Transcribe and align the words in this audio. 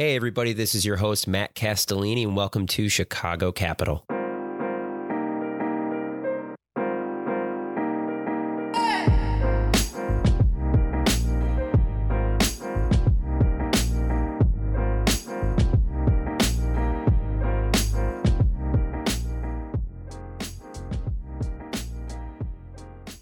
Hey, 0.00 0.16
everybody, 0.16 0.54
this 0.54 0.74
is 0.74 0.86
your 0.86 0.96
host, 0.96 1.28
Matt 1.28 1.54
Castellini, 1.54 2.22
and 2.22 2.34
welcome 2.34 2.66
to 2.68 2.88
Chicago 2.88 3.52
Capital. 3.52 4.02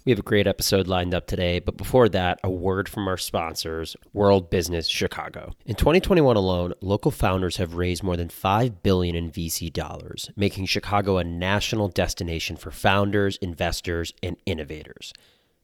We 0.09 0.11
have 0.13 0.17
a 0.17 0.23
great 0.23 0.47
episode 0.47 0.87
lined 0.87 1.13
up 1.13 1.27
today, 1.27 1.59
but 1.59 1.77
before 1.77 2.09
that, 2.09 2.39
a 2.43 2.49
word 2.49 2.89
from 2.89 3.07
our 3.07 3.15
sponsors, 3.15 3.95
World 4.11 4.49
Business 4.49 4.87
Chicago. 4.87 5.53
In 5.67 5.75
2021 5.75 6.35
alone, 6.35 6.73
local 6.81 7.11
founders 7.11 7.57
have 7.57 7.75
raised 7.75 8.01
more 8.01 8.17
than 8.17 8.27
5 8.27 8.81
billion 8.81 9.15
in 9.15 9.29
VC 9.29 9.71
dollars, 9.71 10.31
making 10.35 10.65
Chicago 10.65 11.17
a 11.19 11.23
national 11.23 11.89
destination 11.89 12.55
for 12.55 12.71
founders, 12.71 13.37
investors, 13.37 14.11
and 14.23 14.37
innovators. 14.47 15.13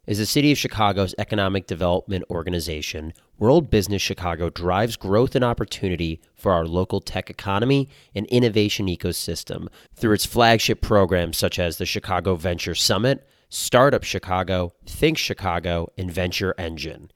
As 0.05 0.19
the 0.19 0.27
City 0.27 0.51
of 0.51 0.59
Chicago's 0.59 1.15
economic 1.17 1.65
development 1.65 2.23
organization, 2.29 3.13
World 3.39 3.71
Business 3.71 4.03
Chicago 4.03 4.51
drives 4.51 4.95
growth 4.95 5.33
and 5.33 5.43
opportunity 5.43 6.21
for 6.35 6.51
our 6.51 6.67
local 6.67 7.01
tech 7.01 7.31
economy 7.31 7.89
and 8.13 8.27
innovation 8.27 8.85
ecosystem 8.85 9.69
through 9.95 10.13
its 10.13 10.27
flagship 10.27 10.81
programs 10.81 11.35
such 11.35 11.57
as 11.57 11.77
the 11.77 11.85
Chicago 11.87 12.35
Venture 12.35 12.75
Summit, 12.75 13.27
Startup 13.55 14.03
Chicago, 14.03 14.73
Think 14.85 15.17
Chicago, 15.17 15.89
and 15.97 16.11
Venture 16.11 16.53
Engine. 16.57 17.09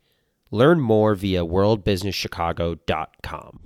Learn 0.52 0.79
more 0.79 1.13
via 1.13 1.45
worldbusinesschicago.com. 1.45 3.59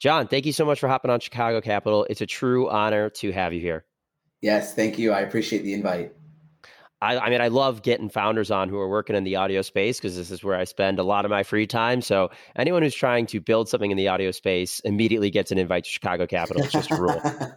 John, 0.00 0.26
thank 0.26 0.46
you 0.46 0.52
so 0.52 0.64
much 0.64 0.80
for 0.80 0.88
hopping 0.88 1.12
on 1.12 1.20
Chicago 1.20 1.60
Capital. 1.60 2.04
It's 2.10 2.22
a 2.22 2.26
true 2.26 2.68
honor 2.68 3.08
to 3.10 3.30
have 3.30 3.52
you 3.52 3.60
here. 3.60 3.84
Yes, 4.42 4.74
thank 4.74 4.98
you. 4.98 5.12
I 5.12 5.20
appreciate 5.20 5.62
the 5.62 5.74
invite. 5.74 6.12
I, 7.00 7.18
I 7.18 7.30
mean, 7.30 7.40
I 7.40 7.46
love 7.48 7.82
getting 7.82 8.08
founders 8.08 8.50
on 8.50 8.68
who 8.68 8.78
are 8.78 8.88
working 8.88 9.14
in 9.14 9.22
the 9.22 9.36
audio 9.36 9.62
space 9.62 10.00
because 10.00 10.16
this 10.16 10.32
is 10.32 10.42
where 10.42 10.56
I 10.56 10.64
spend 10.64 10.98
a 10.98 11.04
lot 11.04 11.24
of 11.24 11.30
my 11.30 11.44
free 11.44 11.68
time. 11.68 12.02
So 12.02 12.32
anyone 12.56 12.82
who's 12.82 12.96
trying 12.96 13.26
to 13.26 13.40
build 13.40 13.68
something 13.68 13.92
in 13.92 13.96
the 13.96 14.08
audio 14.08 14.32
space 14.32 14.80
immediately 14.80 15.30
gets 15.30 15.52
an 15.52 15.58
invite 15.58 15.84
to 15.84 15.90
Chicago 15.90 16.26
Capital. 16.26 16.64
It's 16.64 16.72
just 16.72 16.90
a 16.90 16.96
rule. 16.96 17.22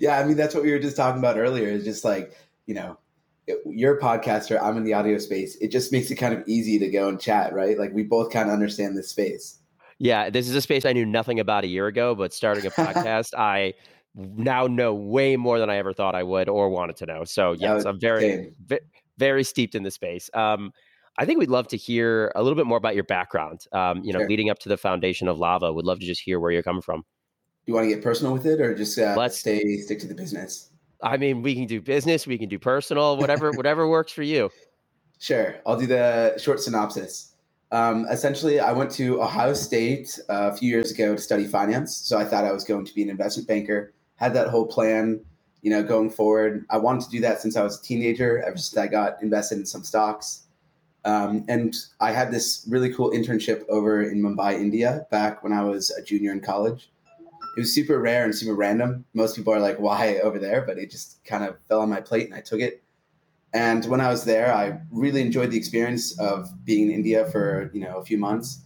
yeah, 0.00 0.18
I 0.18 0.24
mean 0.24 0.36
that's 0.36 0.54
what 0.54 0.62
we 0.62 0.70
were 0.70 0.78
just 0.78 0.96
talking 0.96 1.18
about 1.18 1.38
earlier. 1.38 1.68
Is 1.68 1.84
just 1.84 2.04
like 2.04 2.36
you 2.66 2.74
know, 2.74 2.98
it, 3.46 3.58
you're 3.66 3.98
a 3.98 4.00
podcaster, 4.00 4.60
I'm 4.62 4.76
in 4.76 4.84
the 4.84 4.94
audio 4.94 5.18
space. 5.18 5.56
It 5.56 5.68
just 5.68 5.92
makes 5.92 6.10
it 6.10 6.16
kind 6.16 6.34
of 6.34 6.42
easy 6.46 6.78
to 6.78 6.88
go 6.88 7.08
and 7.08 7.20
chat, 7.20 7.52
right? 7.52 7.78
Like 7.78 7.92
we 7.92 8.02
both 8.02 8.32
kind 8.32 8.48
of 8.48 8.52
understand 8.52 8.96
this 8.96 9.10
space. 9.10 9.58
Yeah, 9.98 10.30
this 10.30 10.48
is 10.48 10.56
a 10.56 10.60
space 10.60 10.84
I 10.84 10.92
knew 10.92 11.06
nothing 11.06 11.38
about 11.38 11.64
a 11.64 11.68
year 11.68 11.86
ago, 11.86 12.14
but 12.14 12.32
starting 12.32 12.66
a 12.66 12.70
podcast, 12.70 13.34
I 13.36 13.74
now 14.14 14.66
know 14.66 14.94
way 14.94 15.36
more 15.36 15.58
than 15.58 15.70
I 15.70 15.76
ever 15.76 15.92
thought 15.92 16.14
I 16.14 16.22
would 16.22 16.48
or 16.48 16.68
wanted 16.68 16.96
to 16.96 17.06
know. 17.06 17.24
So 17.24 17.52
yes, 17.52 17.84
I'm 17.84 18.00
very, 18.00 18.52
very, 18.64 18.80
very 19.18 19.44
steeped 19.44 19.74
in 19.74 19.82
the 19.82 19.90
space. 19.90 20.30
Um, 20.34 20.72
I 21.16 21.24
think 21.24 21.38
we'd 21.38 21.50
love 21.50 21.68
to 21.68 21.76
hear 21.76 22.32
a 22.34 22.42
little 22.42 22.56
bit 22.56 22.66
more 22.66 22.78
about 22.78 22.94
your 22.94 23.04
background. 23.04 23.66
Um, 23.72 24.02
you 24.02 24.12
know, 24.12 24.20
sure. 24.20 24.28
leading 24.28 24.50
up 24.50 24.58
to 24.60 24.68
the 24.68 24.76
foundation 24.76 25.28
of 25.28 25.38
Lava, 25.38 25.72
would 25.72 25.84
love 25.84 26.00
to 26.00 26.06
just 26.06 26.20
hear 26.20 26.40
where 26.40 26.50
you're 26.50 26.62
coming 26.62 26.82
from. 26.82 27.00
Do 27.00 27.70
you 27.72 27.74
want 27.74 27.88
to 27.88 27.94
get 27.94 28.02
personal 28.02 28.32
with 28.32 28.46
it, 28.46 28.60
or 28.60 28.74
just 28.74 28.98
uh, 28.98 29.14
let's 29.16 29.38
stay 29.38 29.78
stick 29.78 30.00
to 30.00 30.06
the 30.06 30.14
business? 30.14 30.70
I 31.04 31.18
mean, 31.18 31.42
we 31.42 31.54
can 31.54 31.66
do 31.66 31.82
business, 31.82 32.26
we 32.26 32.38
can 32.38 32.48
do 32.48 32.58
personal, 32.58 33.18
whatever, 33.18 33.50
whatever 33.56 33.86
works 33.86 34.10
for 34.10 34.22
you. 34.22 34.50
Sure, 35.18 35.56
I'll 35.66 35.78
do 35.78 35.86
the 35.86 36.34
short 36.38 36.60
synopsis. 36.60 37.34
Um, 37.70 38.06
essentially, 38.10 38.58
I 38.58 38.72
went 38.72 38.90
to 38.92 39.20
Ohio 39.20 39.52
State 39.52 40.18
uh, 40.30 40.50
a 40.52 40.56
few 40.56 40.70
years 40.70 40.90
ago 40.92 41.14
to 41.14 41.20
study 41.20 41.44
finance. 41.44 41.94
So 41.94 42.18
I 42.18 42.24
thought 42.24 42.44
I 42.44 42.52
was 42.52 42.64
going 42.64 42.86
to 42.86 42.94
be 42.94 43.02
an 43.02 43.10
investment 43.10 43.46
banker. 43.46 43.92
Had 44.16 44.32
that 44.34 44.48
whole 44.48 44.66
plan, 44.66 45.20
you 45.60 45.70
know, 45.70 45.82
going 45.82 46.08
forward. 46.08 46.64
I 46.70 46.78
wanted 46.78 47.04
to 47.04 47.10
do 47.10 47.20
that 47.20 47.40
since 47.40 47.56
I 47.56 47.62
was 47.62 47.78
a 47.78 47.82
teenager. 47.82 48.42
Ever 48.42 48.56
since 48.56 48.76
I 48.78 48.86
got 48.86 49.22
invested 49.22 49.58
in 49.58 49.66
some 49.66 49.82
stocks, 49.82 50.44
um, 51.04 51.44
and 51.48 51.74
I 52.00 52.12
had 52.12 52.30
this 52.30 52.64
really 52.68 52.92
cool 52.94 53.10
internship 53.10 53.68
over 53.68 54.02
in 54.02 54.22
Mumbai, 54.22 54.54
India, 54.54 55.06
back 55.10 55.42
when 55.42 55.52
I 55.52 55.64
was 55.64 55.90
a 55.90 56.02
junior 56.02 56.32
in 56.32 56.40
college 56.40 56.90
it 57.56 57.60
was 57.60 57.74
super 57.74 58.00
rare 58.00 58.24
and 58.24 58.34
super 58.34 58.54
random. 58.54 59.04
Most 59.14 59.36
people 59.36 59.52
are 59.52 59.60
like, 59.60 59.78
why 59.78 60.18
over 60.18 60.38
there? 60.38 60.62
But 60.62 60.78
it 60.78 60.90
just 60.90 61.24
kind 61.24 61.44
of 61.44 61.56
fell 61.68 61.80
on 61.80 61.88
my 61.88 62.00
plate 62.00 62.26
and 62.26 62.34
I 62.34 62.40
took 62.40 62.60
it. 62.60 62.82
And 63.52 63.84
when 63.86 64.00
I 64.00 64.08
was 64.08 64.24
there, 64.24 64.52
I 64.52 64.80
really 64.90 65.20
enjoyed 65.20 65.52
the 65.52 65.56
experience 65.56 66.18
of 66.18 66.48
being 66.64 66.88
in 66.88 66.94
India 66.94 67.24
for, 67.26 67.70
you 67.72 67.80
know, 67.80 67.98
a 67.98 68.04
few 68.04 68.18
months. 68.18 68.60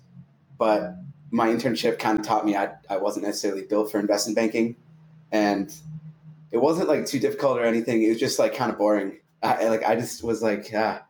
But 0.59 0.95
my 1.31 1.49
internship 1.49 1.99
kind 1.99 2.19
of 2.19 2.25
taught 2.25 2.47
me 2.47 2.57
I, 2.57 2.71
I 2.89 2.97
wasn't 2.97 3.27
necessarily 3.27 3.65
built 3.65 3.93
for 3.93 4.01
investment 4.01 4.37
banking. 4.37 4.77
And 5.31 5.73
it 6.51 6.59
wasn't 6.59 6.89
like 6.89 7.05
too 7.05 7.19
difficult 7.19 7.59
or 7.59 7.65
anything. 7.65 8.03
It 8.03 8.09
was 8.09 8.19
just 8.19 8.39
like 8.39 8.55
kind 8.55 8.73
of 8.73 8.79
boring. 8.79 9.19
I, 9.43 9.69
like 9.69 9.85
I 9.85 9.95
just 9.95 10.25
was 10.25 10.43
like, 10.43 10.71
ah, 10.75 11.03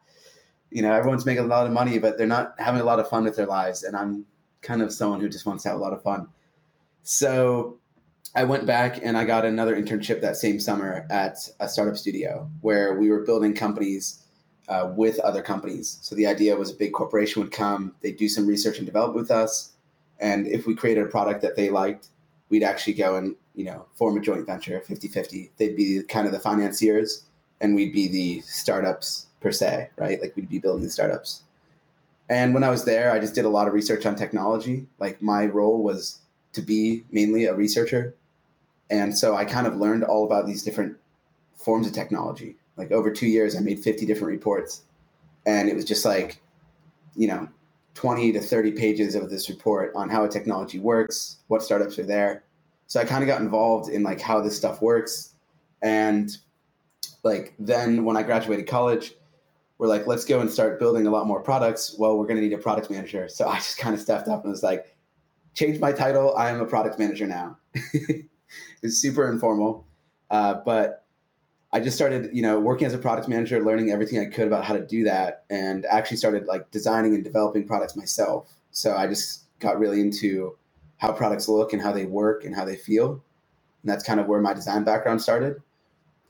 you 0.71 0.83
know, 0.83 0.93
everyone's 0.93 1.25
making 1.25 1.45
a 1.45 1.47
lot 1.47 1.67
of 1.67 1.73
money, 1.73 1.99
but 1.99 2.19
they're 2.19 2.27
not 2.27 2.55
having 2.59 2.81
a 2.81 2.85
lot 2.85 2.99
of 2.99 3.09
fun 3.09 3.25
with 3.25 3.37
their 3.37 3.47
lives. 3.47 3.85
And 3.85 3.97
I'm 3.97 4.27
kind 4.61 4.83
of 4.83 4.93
someone 4.93 5.21
who 5.21 5.29
just 5.29 5.47
wants 5.47 5.63
to 5.63 5.71
have 5.71 5.79
a 5.79 5.81
lot 5.81 5.93
of 5.93 6.03
fun. 6.03 6.29
So 7.11 7.79
I 8.35 8.45
went 8.45 8.67
back 8.67 9.01
and 9.03 9.17
I 9.17 9.25
got 9.25 9.47
another 9.47 9.75
internship 9.75 10.21
that 10.21 10.37
same 10.37 10.61
summer 10.61 11.07
at 11.09 11.39
a 11.59 11.67
startup 11.67 11.97
studio 11.97 12.51
where 12.61 12.99
we 12.99 13.09
were 13.09 13.21
building 13.21 13.55
companies 13.55 14.23
uh, 14.69 14.93
with 14.95 15.19
other 15.21 15.41
companies. 15.41 15.99
So 16.03 16.15
the 16.15 16.27
idea 16.27 16.55
was 16.55 16.71
a 16.71 16.75
big 16.75 16.93
corporation 16.93 17.41
would 17.41 17.51
come, 17.51 17.95
they'd 18.03 18.19
do 18.19 18.29
some 18.29 18.47
research 18.47 18.77
and 18.77 18.85
develop 18.85 19.15
with 19.15 19.31
us, 19.31 19.73
and 20.21 20.47
if 20.47 20.67
we 20.67 20.75
created 20.75 21.03
a 21.03 21.07
product 21.07 21.41
that 21.41 21.57
they 21.57 21.71
liked, 21.71 22.09
we'd 22.51 22.63
actually 22.63 22.93
go 22.93 23.17
and 23.17 23.35
you 23.55 23.65
know 23.65 23.87
form 23.95 24.19
a 24.19 24.21
joint 24.21 24.45
venture 24.45 24.79
50-50 24.87 25.49
they'd 25.57 25.77
be 25.77 26.03
kind 26.03 26.27
of 26.27 26.33
the 26.33 26.39
financiers 26.39 27.25
and 27.63 27.75
we'd 27.75 27.95
be 27.95 28.07
the 28.07 28.43
startups 28.43 29.29
per 29.41 29.51
se 29.51 29.89
right? 29.97 30.21
Like 30.21 30.37
we'd 30.37 30.51
be 30.51 30.59
building 30.59 30.85
the 30.85 30.91
startups. 30.91 31.43
And 32.29 32.53
when 32.53 32.65
i 32.65 32.69
was 32.69 32.85
there 32.85 33.11
i 33.11 33.19
just 33.19 33.35
did 33.35 33.47
a 33.47 33.49
lot 33.49 33.67
of 33.67 33.73
research 33.73 34.05
on 34.05 34.15
technology. 34.15 34.87
Like 34.99 35.23
my 35.23 35.47
role 35.47 35.83
was 35.83 36.21
to 36.53 36.63
be 36.63 37.05
mainly 37.11 37.45
a 37.45 37.55
researcher. 37.55 38.15
And 38.91 39.17
so 39.17 39.37
I 39.37 39.45
kind 39.45 39.67
of 39.67 39.77
learned 39.77 40.05
all 40.05 40.25
about 40.25 40.47
these 40.47 40.63
different 40.63 40.97
forms 41.57 41.87
of 41.87 41.93
technology. 41.93 42.57
Like 42.77 42.91
over 42.93 43.11
two 43.11 43.27
years, 43.27 43.57
I 43.57 43.61
made 43.61 43.81
50 43.81 44.07
different 44.07 44.33
reports. 44.33 44.83
And 45.45 45.69
it 45.69 45.75
was 45.75 45.85
just 45.85 46.05
like, 46.05 46.41
you 47.17 47.27
know, 47.27 47.49
20 47.95 48.33
to 48.33 48.41
30 48.41 48.73
pages 48.73 49.15
of 49.15 49.29
this 49.29 49.49
report 49.49 49.93
on 49.95 50.09
how 50.09 50.25
a 50.25 50.29
technology 50.29 50.79
works, 50.79 51.39
what 51.49 51.63
startups 51.63 51.99
are 51.99 52.05
there. 52.05 52.45
So 52.87 53.01
I 53.01 53.05
kind 53.05 53.23
of 53.23 53.27
got 53.27 53.41
involved 53.41 53.91
in 53.91 54.03
like 54.03 54.21
how 54.21 54.41
this 54.41 54.57
stuff 54.57 54.81
works. 54.81 55.35
And 55.83 56.31
like 57.25 57.55
then 57.59 58.05
when 58.05 58.17
I 58.17 58.23
graduated 58.23 58.69
college, 58.69 59.15
we're 59.79 59.89
like, 59.89 60.07
let's 60.07 60.25
go 60.25 60.41
and 60.41 60.51
start 60.51 60.79
building 60.79 61.07
a 61.07 61.11
lot 61.11 61.27
more 61.27 61.41
products. 61.41 61.95
Well, 61.99 62.19
we're 62.19 62.27
going 62.27 62.37
to 62.37 62.43
need 62.43 62.53
a 62.53 62.59
product 62.59 62.91
manager. 62.91 63.29
So 63.29 63.49
I 63.49 63.57
just 63.57 63.79
kind 63.79 63.95
of 63.95 64.01
stepped 64.01 64.29
up 64.29 64.43
and 64.45 64.51
was 64.51 64.63
like, 64.63 64.97
changed 65.59 65.81
my 65.81 65.93
title. 65.93 66.37
I 66.37 66.51
am 66.51 66.61
a 66.61 66.67
product 66.67 66.99
manager 66.99 67.27
now. 67.27 67.59
it's 67.75 68.97
super 68.97 69.31
informal, 69.31 69.87
uh, 70.31 70.55
but 70.65 71.05
I 71.73 71.81
just 71.81 71.97
started, 71.97 72.31
you 72.33 72.43
know, 72.43 72.61
working 72.61 72.87
as 72.87 72.95
a 72.95 72.99
product 72.99 73.29
manager, 73.29 73.63
learning 73.63 73.91
everything 73.91 74.21
I 74.21 74.27
could 74.27 74.47
about 74.47 74.65
how 74.65 74.75
to 74.75 74.87
do 74.87 75.05
that, 75.05 75.45
and 75.51 75.85
actually 75.87 76.17
started 76.17 76.47
like 76.47 76.71
designing 76.71 77.15
and 77.15 77.25
developing 77.25 77.67
products 77.67 77.97
myself. 77.97 78.51
So 78.71 78.97
I 78.97 79.09
just 79.09 79.45
got 79.59 79.79
really 79.79 80.01
into 80.01 80.57
how 80.99 81.13
products 81.13 81.49
look 81.49 81.73
and 81.73 81.83
how 81.83 81.93
they 81.93 82.07
work 82.07 82.45
and 82.45 82.55
how 82.55 82.65
they 82.65 82.77
feel, 82.77 83.11
and 83.11 83.91
that's 83.91 84.05
kind 84.05 84.21
of 84.21 84.27
where 84.29 84.41
my 84.41 84.55
design 84.55 84.85
background 84.85 85.21
started. 85.21 85.57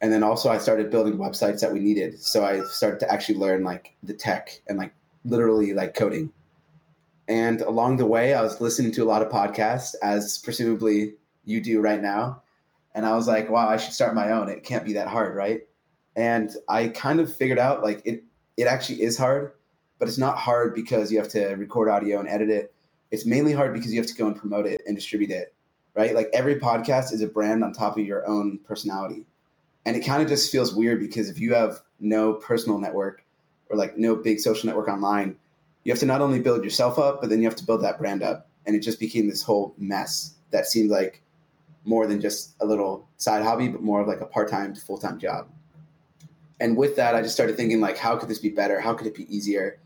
And 0.00 0.12
then 0.12 0.22
also 0.22 0.48
I 0.48 0.58
started 0.58 0.90
building 0.90 1.18
websites 1.18 1.60
that 1.60 1.72
we 1.72 1.80
needed. 1.80 2.20
So 2.20 2.44
I 2.44 2.62
started 2.62 3.00
to 3.00 3.12
actually 3.12 3.38
learn 3.38 3.64
like 3.64 3.94
the 4.02 4.14
tech 4.14 4.62
and 4.68 4.78
like 4.78 4.94
literally 5.24 5.74
like 5.74 5.94
coding 5.94 6.32
and 7.28 7.60
along 7.60 7.98
the 7.98 8.06
way, 8.06 8.32
I 8.32 8.42
was 8.42 8.60
listening 8.60 8.90
to 8.92 9.02
a 9.02 9.04
lot 9.04 9.20
of 9.20 9.28
podcasts, 9.28 9.94
as 10.02 10.38
presumably 10.38 11.14
you 11.44 11.60
do 11.60 11.80
right 11.80 12.00
now. 12.00 12.42
And 12.94 13.04
I 13.04 13.14
was 13.14 13.28
like, 13.28 13.50
wow, 13.50 13.68
I 13.68 13.76
should 13.76 13.92
start 13.92 14.14
my 14.14 14.32
own. 14.32 14.48
It 14.48 14.64
can't 14.64 14.84
be 14.84 14.94
that 14.94 15.08
hard, 15.08 15.36
right? 15.36 15.60
And 16.16 16.50
I 16.68 16.88
kind 16.88 17.20
of 17.20 17.32
figured 17.32 17.58
out 17.58 17.82
like 17.82 18.00
it, 18.06 18.24
it 18.56 18.66
actually 18.66 19.02
is 19.02 19.18
hard, 19.18 19.52
but 19.98 20.08
it's 20.08 20.18
not 20.18 20.38
hard 20.38 20.74
because 20.74 21.12
you 21.12 21.18
have 21.18 21.28
to 21.28 21.48
record 21.56 21.88
audio 21.88 22.18
and 22.18 22.28
edit 22.28 22.48
it. 22.48 22.74
It's 23.10 23.26
mainly 23.26 23.52
hard 23.52 23.74
because 23.74 23.92
you 23.92 24.00
have 24.00 24.08
to 24.08 24.16
go 24.16 24.26
and 24.26 24.34
promote 24.34 24.66
it 24.66 24.80
and 24.86 24.96
distribute 24.96 25.30
it, 25.30 25.54
right? 25.94 26.14
Like 26.14 26.30
every 26.32 26.58
podcast 26.58 27.12
is 27.12 27.20
a 27.20 27.28
brand 27.28 27.62
on 27.62 27.72
top 27.72 27.98
of 27.98 28.04
your 28.04 28.26
own 28.26 28.58
personality. 28.64 29.26
And 29.84 29.96
it 29.96 30.00
kind 30.00 30.22
of 30.22 30.28
just 30.28 30.50
feels 30.50 30.74
weird 30.74 30.98
because 30.98 31.28
if 31.28 31.38
you 31.38 31.54
have 31.54 31.80
no 32.00 32.34
personal 32.34 32.78
network 32.78 33.24
or 33.68 33.76
like 33.76 33.98
no 33.98 34.16
big 34.16 34.40
social 34.40 34.66
network 34.66 34.88
online, 34.88 35.36
you 35.84 35.92
have 35.92 36.00
to 36.00 36.06
not 36.06 36.20
only 36.20 36.40
build 36.40 36.64
yourself 36.64 36.98
up, 36.98 37.20
but 37.20 37.30
then 37.30 37.40
you 37.40 37.48
have 37.48 37.56
to 37.56 37.64
build 37.64 37.82
that 37.82 37.98
brand 37.98 38.22
up. 38.22 38.48
And 38.66 38.76
it 38.76 38.80
just 38.80 39.00
became 39.00 39.28
this 39.28 39.42
whole 39.42 39.74
mess 39.78 40.34
that 40.50 40.66
seemed 40.66 40.90
like 40.90 41.22
more 41.84 42.06
than 42.06 42.20
just 42.20 42.54
a 42.60 42.66
little 42.66 43.08
side 43.16 43.42
hobby, 43.42 43.68
but 43.68 43.82
more 43.82 44.00
of 44.00 44.06
like 44.08 44.20
a 44.20 44.26
part 44.26 44.50
time 44.50 44.74
to 44.74 44.80
full 44.80 44.98
time 44.98 45.18
job. 45.18 45.48
And 46.60 46.76
with 46.76 46.96
that, 46.96 47.14
I 47.14 47.22
just 47.22 47.34
started 47.34 47.56
thinking 47.56 47.80
like, 47.80 47.96
how 47.96 48.16
could 48.16 48.28
this 48.28 48.40
be 48.40 48.50
better? 48.50 48.80
How 48.80 48.94
could 48.94 49.06
it 49.06 49.14
be 49.14 49.34
easier? 49.34 49.80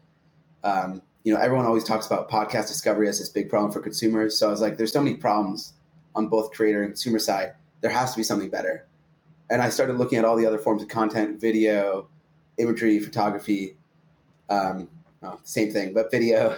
Um, 0.64 1.02
you 1.22 1.32
know, 1.32 1.40
everyone 1.40 1.66
always 1.66 1.84
talks 1.84 2.06
about 2.06 2.30
podcast 2.30 2.68
discovery 2.68 3.08
as 3.08 3.18
this 3.18 3.28
big 3.28 3.48
problem 3.48 3.70
for 3.70 3.80
consumers. 3.80 4.38
So 4.38 4.48
I 4.48 4.50
was 4.50 4.60
like, 4.60 4.76
there's 4.76 4.92
so 4.92 5.02
many 5.02 5.16
problems 5.16 5.74
on 6.14 6.28
both 6.28 6.52
creator 6.52 6.82
and 6.82 6.90
consumer 6.90 7.18
side. 7.18 7.52
There 7.80 7.90
has 7.90 8.12
to 8.12 8.16
be 8.16 8.22
something 8.22 8.50
better. 8.50 8.86
And 9.50 9.60
I 9.60 9.68
started 9.68 9.98
looking 9.98 10.18
at 10.18 10.24
all 10.24 10.36
the 10.36 10.46
other 10.46 10.58
forms 10.58 10.82
of 10.82 10.88
content, 10.88 11.40
video, 11.40 12.08
imagery, 12.56 12.98
photography, 13.00 13.76
um, 14.48 14.88
well, 15.22 15.40
same 15.44 15.72
thing, 15.72 15.94
but 15.94 16.10
video, 16.10 16.56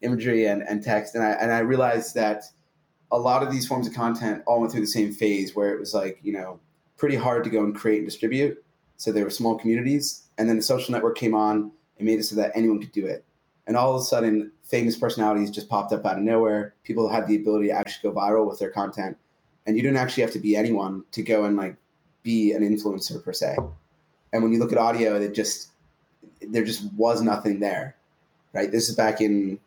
imagery, 0.00 0.46
and, 0.46 0.62
and 0.62 0.82
text. 0.82 1.14
And 1.14 1.24
I, 1.24 1.32
and 1.32 1.52
I 1.52 1.58
realized 1.58 2.14
that 2.14 2.44
a 3.12 3.18
lot 3.18 3.42
of 3.42 3.50
these 3.50 3.66
forms 3.66 3.86
of 3.86 3.94
content 3.94 4.42
all 4.46 4.60
went 4.60 4.72
through 4.72 4.80
the 4.80 4.86
same 4.86 5.12
phase 5.12 5.54
where 5.54 5.72
it 5.72 5.80
was 5.80 5.94
like, 5.94 6.18
you 6.22 6.32
know, 6.32 6.58
pretty 6.96 7.16
hard 7.16 7.44
to 7.44 7.50
go 7.50 7.62
and 7.62 7.74
create 7.74 7.98
and 7.98 8.06
distribute. 8.06 8.64
So 8.96 9.12
there 9.12 9.24
were 9.24 9.30
small 9.30 9.58
communities. 9.58 10.22
And 10.38 10.48
then 10.48 10.56
the 10.56 10.62
social 10.62 10.92
network 10.92 11.16
came 11.16 11.34
on 11.34 11.70
and 11.98 12.06
made 12.06 12.18
it 12.18 12.24
so 12.24 12.36
that 12.36 12.52
anyone 12.54 12.80
could 12.80 12.92
do 12.92 13.06
it. 13.06 13.24
And 13.66 13.76
all 13.76 13.94
of 13.94 14.00
a 14.00 14.04
sudden, 14.04 14.52
famous 14.62 14.96
personalities 14.96 15.50
just 15.50 15.68
popped 15.68 15.92
up 15.92 16.04
out 16.04 16.18
of 16.18 16.22
nowhere. 16.22 16.74
People 16.84 17.08
had 17.08 17.26
the 17.26 17.36
ability 17.36 17.68
to 17.68 17.72
actually 17.72 18.10
go 18.10 18.16
viral 18.16 18.48
with 18.48 18.58
their 18.58 18.70
content. 18.70 19.16
And 19.66 19.76
you 19.76 19.82
didn't 19.82 19.96
actually 19.96 20.22
have 20.22 20.32
to 20.32 20.38
be 20.38 20.56
anyone 20.56 21.04
to 21.12 21.22
go 21.22 21.44
and 21.44 21.56
like 21.56 21.76
be 22.22 22.52
an 22.52 22.62
influencer 22.62 23.22
per 23.24 23.32
se. 23.32 23.56
And 24.32 24.42
when 24.42 24.52
you 24.52 24.58
look 24.58 24.72
at 24.72 24.78
audio, 24.78 25.14
it 25.20 25.34
just 25.34 25.68
there 26.42 26.64
just 26.64 26.92
was 26.94 27.22
nothing 27.22 27.60
there. 27.60 27.96
Right? 28.54 28.70
This 28.70 28.88
is 28.88 28.94
back 28.94 29.20
in 29.20 29.58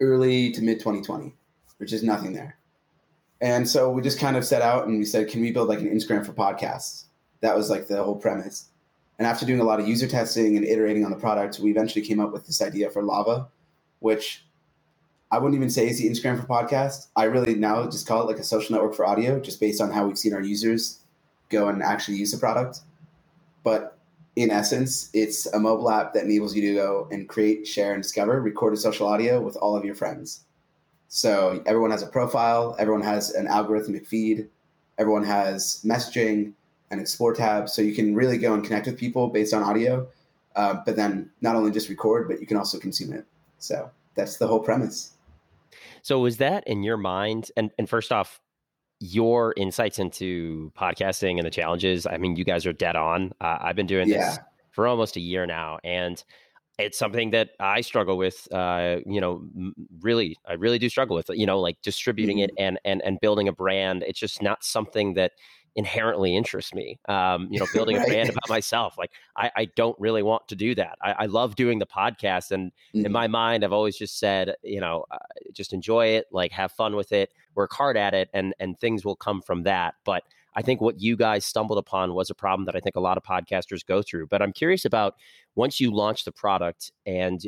early 0.00 0.50
to 0.52 0.62
mid 0.62 0.78
2020. 0.80 1.32
which 1.78 1.92
is 1.92 2.02
nothing 2.02 2.32
there. 2.32 2.56
And 3.40 3.68
so 3.68 3.90
we 3.90 4.00
just 4.00 4.18
kind 4.18 4.36
of 4.36 4.44
set 4.44 4.62
out 4.62 4.86
and 4.86 4.98
we 4.98 5.04
said, 5.04 5.28
can 5.28 5.42
we 5.42 5.52
build 5.52 5.68
like 5.68 5.80
an 5.80 5.90
Instagram 5.90 6.24
for 6.24 6.32
podcasts? 6.32 7.04
That 7.40 7.54
was 7.54 7.68
like 7.68 7.86
the 7.86 8.02
whole 8.02 8.16
premise. 8.16 8.68
And 9.18 9.26
after 9.26 9.46
doing 9.46 9.60
a 9.60 9.64
lot 9.64 9.80
of 9.80 9.86
user 9.86 10.06
testing 10.06 10.56
and 10.56 10.64
iterating 10.64 11.04
on 11.04 11.10
the 11.10 11.16
product, 11.18 11.58
we 11.58 11.70
eventually 11.70 12.04
came 12.04 12.20
up 12.20 12.32
with 12.32 12.46
this 12.46 12.62
idea 12.62 12.90
for 12.90 13.02
Lava, 13.02 13.48
which 14.00 14.44
I 15.30 15.38
wouldn't 15.38 15.56
even 15.56 15.70
say 15.70 15.88
is 15.88 15.98
the 15.98 16.08
Instagram 16.08 16.40
for 16.40 16.46
podcasts. 16.46 17.08
I 17.16 17.24
really 17.24 17.54
now 17.54 17.84
just 17.84 18.06
call 18.06 18.22
it 18.22 18.26
like 18.26 18.38
a 18.38 18.44
social 18.44 18.74
network 18.74 18.94
for 18.94 19.06
audio, 19.06 19.40
just 19.40 19.60
based 19.60 19.80
on 19.80 19.90
how 19.90 20.06
we've 20.06 20.18
seen 20.18 20.32
our 20.32 20.42
users 20.42 21.00
go 21.50 21.68
and 21.68 21.82
actually 21.82 22.16
use 22.16 22.32
the 22.32 22.38
product. 22.38 22.80
But 23.64 23.95
in 24.36 24.50
essence, 24.50 25.08
it's 25.14 25.46
a 25.46 25.58
mobile 25.58 25.90
app 25.90 26.12
that 26.12 26.24
enables 26.24 26.54
you 26.54 26.60
to 26.68 26.74
go 26.74 27.08
and 27.10 27.26
create, 27.28 27.66
share, 27.66 27.94
and 27.94 28.02
discover 28.02 28.40
recorded 28.40 28.76
social 28.78 29.06
audio 29.06 29.40
with 29.40 29.56
all 29.56 29.74
of 29.74 29.84
your 29.84 29.94
friends. 29.94 30.44
So 31.08 31.62
everyone 31.64 31.90
has 31.90 32.02
a 32.02 32.06
profile, 32.06 32.76
everyone 32.78 33.02
has 33.02 33.30
an 33.30 33.46
algorithmic 33.46 34.06
feed, 34.06 34.48
everyone 34.98 35.24
has 35.24 35.80
messaging 35.84 36.52
and 36.90 37.00
explore 37.00 37.32
tab. 37.32 37.70
So 37.70 37.80
you 37.80 37.94
can 37.94 38.14
really 38.14 38.36
go 38.36 38.52
and 38.52 38.62
connect 38.62 38.86
with 38.86 38.98
people 38.98 39.28
based 39.28 39.54
on 39.54 39.62
audio, 39.62 40.06
uh, 40.54 40.74
but 40.84 40.96
then 40.96 41.30
not 41.40 41.56
only 41.56 41.70
just 41.70 41.88
record, 41.88 42.28
but 42.28 42.38
you 42.40 42.46
can 42.46 42.58
also 42.58 42.78
consume 42.78 43.14
it. 43.14 43.24
So 43.58 43.90
that's 44.14 44.36
the 44.36 44.46
whole 44.46 44.60
premise. 44.60 45.12
So 46.02 46.20
was 46.20 46.36
that 46.36 46.66
in 46.66 46.82
your 46.82 46.96
mind? 46.98 47.50
And 47.56 47.70
and 47.78 47.88
first 47.88 48.12
off, 48.12 48.40
your 49.00 49.54
insights 49.56 49.98
into 49.98 50.72
podcasting 50.76 51.36
and 51.36 51.46
the 51.46 51.50
challenges. 51.50 52.06
I 52.06 52.16
mean, 52.16 52.36
you 52.36 52.44
guys 52.44 52.66
are 52.66 52.72
dead 52.72 52.96
on. 52.96 53.32
Uh, 53.40 53.58
I've 53.60 53.76
been 53.76 53.86
doing 53.86 54.08
yeah. 54.08 54.30
this 54.30 54.38
for 54.70 54.86
almost 54.86 55.16
a 55.16 55.20
year 55.20 55.46
now, 55.46 55.78
and 55.84 56.22
it's 56.78 56.98
something 56.98 57.30
that 57.30 57.50
I 57.60 57.80
struggle 57.80 58.16
with. 58.16 58.48
Uh, 58.52 58.98
you 59.06 59.20
know, 59.20 59.46
really, 60.00 60.36
I 60.46 60.54
really 60.54 60.78
do 60.78 60.88
struggle 60.88 61.16
with. 61.16 61.28
You 61.30 61.46
know, 61.46 61.60
like 61.60 61.80
distributing 61.82 62.38
mm-hmm. 62.38 62.56
it 62.56 62.62
and 62.62 62.78
and 62.84 63.02
and 63.04 63.18
building 63.20 63.48
a 63.48 63.52
brand. 63.52 64.02
It's 64.06 64.20
just 64.20 64.42
not 64.42 64.64
something 64.64 65.14
that 65.14 65.32
inherently 65.76 66.34
interests 66.34 66.74
me. 66.74 66.98
Um, 67.08 67.48
you 67.50 67.60
know, 67.60 67.66
building 67.74 67.96
right. 67.96 68.06
a 68.06 68.10
brand 68.10 68.30
about 68.30 68.48
myself. 68.48 68.96
Like 68.98 69.12
I, 69.36 69.50
I, 69.54 69.64
don't 69.76 69.98
really 70.00 70.22
want 70.22 70.48
to 70.48 70.56
do 70.56 70.74
that. 70.74 70.98
I, 71.02 71.12
I 71.12 71.26
love 71.26 71.54
doing 71.54 71.78
the 71.78 71.86
podcast, 71.86 72.50
and 72.50 72.72
mm-hmm. 72.94 73.06
in 73.06 73.12
my 73.12 73.28
mind, 73.28 73.62
I've 73.62 73.72
always 73.72 73.96
just 73.96 74.18
said, 74.18 74.54
you 74.62 74.80
know, 74.80 75.04
uh, 75.10 75.18
just 75.52 75.72
enjoy 75.72 76.06
it, 76.08 76.26
like 76.32 76.50
have 76.52 76.72
fun 76.72 76.96
with 76.96 77.12
it, 77.12 77.30
work 77.54 77.72
hard 77.72 77.96
at 77.96 78.14
it, 78.14 78.28
and 78.32 78.54
and 78.58 78.78
things 78.78 79.04
will 79.04 79.16
come 79.16 79.42
from 79.42 79.62
that. 79.64 79.94
But 80.04 80.24
I 80.54 80.62
think 80.62 80.80
what 80.80 81.00
you 81.00 81.16
guys 81.16 81.44
stumbled 81.44 81.78
upon 81.78 82.14
was 82.14 82.30
a 82.30 82.34
problem 82.34 82.64
that 82.64 82.74
I 82.74 82.80
think 82.80 82.96
a 82.96 83.00
lot 83.00 83.18
of 83.18 83.22
podcasters 83.22 83.84
go 83.84 84.00
through. 84.00 84.28
But 84.28 84.40
I'm 84.40 84.52
curious 84.52 84.86
about 84.86 85.14
once 85.54 85.80
you 85.80 85.92
launched 85.92 86.24
the 86.24 86.32
product, 86.32 86.90
and 87.04 87.42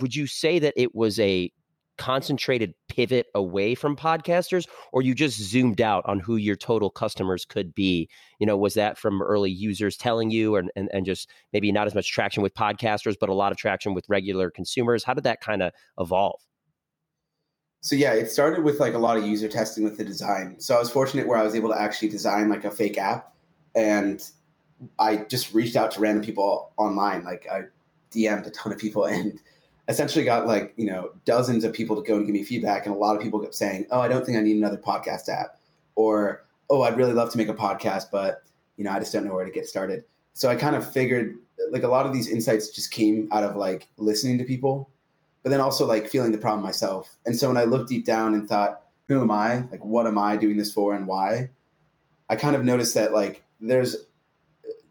would 0.00 0.16
you 0.16 0.26
say 0.26 0.58
that 0.58 0.74
it 0.76 0.94
was 0.94 1.20
a 1.20 1.52
concentrated 1.98 2.74
pivot 2.88 3.26
away 3.34 3.74
from 3.74 3.96
podcasters 3.96 4.66
or 4.92 5.02
you 5.02 5.14
just 5.14 5.38
zoomed 5.38 5.80
out 5.80 6.04
on 6.06 6.20
who 6.20 6.36
your 6.36 6.56
total 6.56 6.90
customers 6.90 7.44
could 7.44 7.74
be? 7.74 8.08
You 8.38 8.46
know 8.46 8.56
was 8.56 8.74
that 8.74 8.98
from 8.98 9.20
early 9.22 9.50
users 9.50 9.96
telling 9.96 10.30
you 10.30 10.56
and, 10.56 10.70
and, 10.76 10.88
and 10.92 11.04
just 11.04 11.30
maybe 11.52 11.70
not 11.72 11.86
as 11.86 11.94
much 11.94 12.10
traction 12.10 12.42
with 12.42 12.54
podcasters 12.54 13.16
but 13.20 13.28
a 13.28 13.34
lot 13.34 13.52
of 13.52 13.58
traction 13.58 13.94
with 13.94 14.08
regular 14.08 14.50
consumers? 14.50 15.04
How 15.04 15.14
did 15.14 15.24
that 15.24 15.40
kind 15.40 15.62
of 15.62 15.72
evolve? 15.98 16.40
So 17.80 17.96
yeah 17.96 18.14
it 18.14 18.30
started 18.30 18.64
with 18.64 18.80
like 18.80 18.94
a 18.94 18.98
lot 18.98 19.16
of 19.16 19.26
user 19.26 19.48
testing 19.48 19.84
with 19.84 19.98
the 19.98 20.04
design. 20.04 20.58
So 20.58 20.74
i 20.74 20.78
was 20.78 20.90
fortunate 20.90 21.26
where 21.26 21.38
i 21.38 21.42
was 21.42 21.54
able 21.54 21.68
to 21.68 21.80
actually 21.80 22.08
design 22.08 22.48
like 22.48 22.64
a 22.64 22.70
fake 22.70 22.98
app 22.98 23.34
and 23.74 24.28
i 24.98 25.16
just 25.16 25.54
reached 25.54 25.76
out 25.76 25.90
to 25.92 26.00
random 26.00 26.24
people 26.24 26.72
online 26.76 27.24
like 27.24 27.46
i 27.50 27.62
dm'd 28.12 28.46
a 28.46 28.50
ton 28.50 28.72
of 28.72 28.78
people 28.78 29.04
and 29.16 29.40
essentially 29.88 30.24
got 30.24 30.46
like 30.46 30.74
you 30.76 30.86
know 30.86 31.10
dozens 31.24 31.64
of 31.64 31.72
people 31.72 31.96
to 31.96 32.06
go 32.06 32.16
and 32.16 32.26
give 32.26 32.34
me 32.34 32.44
feedback 32.44 32.86
and 32.86 32.94
a 32.94 32.98
lot 32.98 33.16
of 33.16 33.22
people 33.22 33.40
kept 33.40 33.54
saying 33.54 33.86
oh 33.90 34.00
i 34.00 34.08
don't 34.08 34.24
think 34.24 34.36
i 34.36 34.40
need 34.40 34.56
another 34.56 34.76
podcast 34.76 35.28
app 35.28 35.58
or 35.94 36.44
oh 36.70 36.82
i'd 36.82 36.96
really 36.96 37.12
love 37.12 37.30
to 37.30 37.38
make 37.38 37.48
a 37.48 37.54
podcast 37.54 38.04
but 38.12 38.42
you 38.76 38.84
know 38.84 38.90
i 38.90 38.98
just 38.98 39.12
don't 39.12 39.24
know 39.24 39.34
where 39.34 39.44
to 39.44 39.50
get 39.50 39.66
started. 39.66 40.04
So 40.34 40.48
i 40.48 40.54
kind 40.54 40.76
of 40.76 40.90
figured 40.90 41.36
like 41.70 41.82
a 41.82 41.88
lot 41.88 42.06
of 42.06 42.12
these 42.12 42.28
insights 42.28 42.68
just 42.70 42.92
came 42.92 43.28
out 43.32 43.42
of 43.42 43.56
like 43.56 43.88
listening 43.96 44.38
to 44.38 44.44
people 44.44 44.90
but 45.42 45.50
then 45.50 45.60
also 45.60 45.86
like 45.86 46.08
feeling 46.08 46.32
the 46.32 46.38
problem 46.38 46.62
myself. 46.62 47.16
And 47.24 47.36
so 47.36 47.48
when 47.48 47.56
i 47.56 47.64
looked 47.64 47.88
deep 47.88 48.04
down 48.04 48.34
and 48.34 48.48
thought 48.48 48.82
who 49.06 49.22
am 49.22 49.30
i? 49.30 49.64
Like 49.70 49.84
what 49.84 50.06
am 50.06 50.18
i 50.18 50.36
doing 50.36 50.56
this 50.56 50.72
for 50.72 50.94
and 50.94 51.06
why? 51.06 51.50
I 52.28 52.36
kind 52.36 52.54
of 52.54 52.64
noticed 52.64 52.94
that 52.94 53.12
like 53.12 53.42
there's 53.60 53.96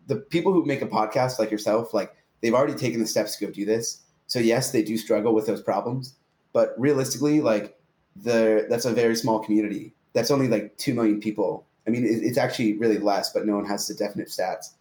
the 0.07 0.15
people 0.15 0.53
who 0.53 0.65
make 0.65 0.81
a 0.81 0.87
podcast 0.87 1.37
like 1.37 1.51
yourself 1.51 1.93
like 1.93 2.15
they've 2.41 2.53
already 2.53 2.73
taken 2.73 2.99
the 2.99 3.07
steps 3.07 3.35
to 3.35 3.45
go 3.45 3.51
do 3.51 3.65
this 3.65 4.01
so 4.27 4.39
yes, 4.39 4.71
they 4.71 4.83
do 4.83 4.97
struggle 4.97 5.33
with 5.33 5.47
those 5.47 5.61
problems, 5.61 6.15
but 6.53 6.75
realistically, 6.77 7.41
like 7.41 7.77
the 8.15 8.65
that's 8.69 8.85
a 8.85 8.91
very 8.91 9.15
small 9.15 9.39
community. 9.39 9.93
That's 10.13 10.31
only 10.31 10.47
like 10.47 10.77
two 10.77 10.93
million 10.93 11.19
people. 11.19 11.65
I 11.87 11.89
mean, 11.89 12.05
it's 12.05 12.37
actually 12.37 12.77
really 12.77 12.97
less, 12.97 13.31
but 13.31 13.45
no 13.45 13.55
one 13.55 13.65
has 13.65 13.87
the 13.87 13.93
definite 13.93 14.27
stats. 14.27 14.73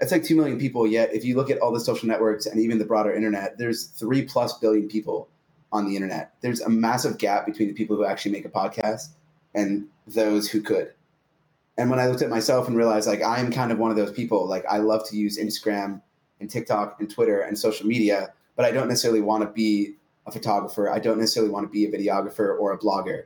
It's 0.00 0.12
like 0.12 0.24
two 0.24 0.36
million 0.36 0.58
people. 0.58 0.86
Yet, 0.86 1.14
if 1.14 1.24
you 1.24 1.36
look 1.36 1.50
at 1.50 1.58
all 1.58 1.72
the 1.72 1.80
social 1.80 2.08
networks 2.08 2.44
and 2.44 2.60
even 2.60 2.78
the 2.78 2.84
broader 2.84 3.12
internet, 3.12 3.56
there's 3.56 3.84
three 3.84 4.22
plus 4.22 4.58
billion 4.58 4.88
people 4.88 5.28
on 5.72 5.86
the 5.86 5.96
internet. 5.96 6.34
There's 6.42 6.60
a 6.60 6.68
massive 6.68 7.16
gap 7.16 7.46
between 7.46 7.68
the 7.68 7.74
people 7.74 7.96
who 7.96 8.04
actually 8.04 8.32
make 8.32 8.44
a 8.44 8.50
podcast 8.50 9.08
and 9.54 9.86
those 10.06 10.50
who 10.50 10.60
could. 10.60 10.92
And 11.78 11.88
when 11.88 11.98
I 11.98 12.08
looked 12.08 12.20
at 12.20 12.28
myself 12.28 12.68
and 12.68 12.76
realized 12.76 13.06
like 13.08 13.22
I'm 13.22 13.50
kind 13.50 13.72
of 13.72 13.78
one 13.78 13.90
of 13.90 13.96
those 13.96 14.12
people, 14.12 14.46
like 14.46 14.64
I 14.68 14.78
love 14.78 15.08
to 15.08 15.16
use 15.16 15.38
Instagram 15.38 16.02
and 16.40 16.50
TikTok 16.50 16.96
and 17.00 17.10
Twitter 17.10 17.40
and 17.40 17.58
social 17.58 17.86
media 17.86 18.34
but 18.56 18.64
I 18.64 18.70
don't 18.70 18.88
necessarily 18.88 19.20
want 19.20 19.42
to 19.42 19.50
be 19.50 19.94
a 20.26 20.32
photographer. 20.32 20.90
I 20.90 20.98
don't 20.98 21.18
necessarily 21.18 21.50
want 21.50 21.66
to 21.66 21.72
be 21.72 21.84
a 21.84 21.90
videographer 21.90 22.58
or 22.58 22.72
a 22.72 22.78
blogger. 22.78 23.24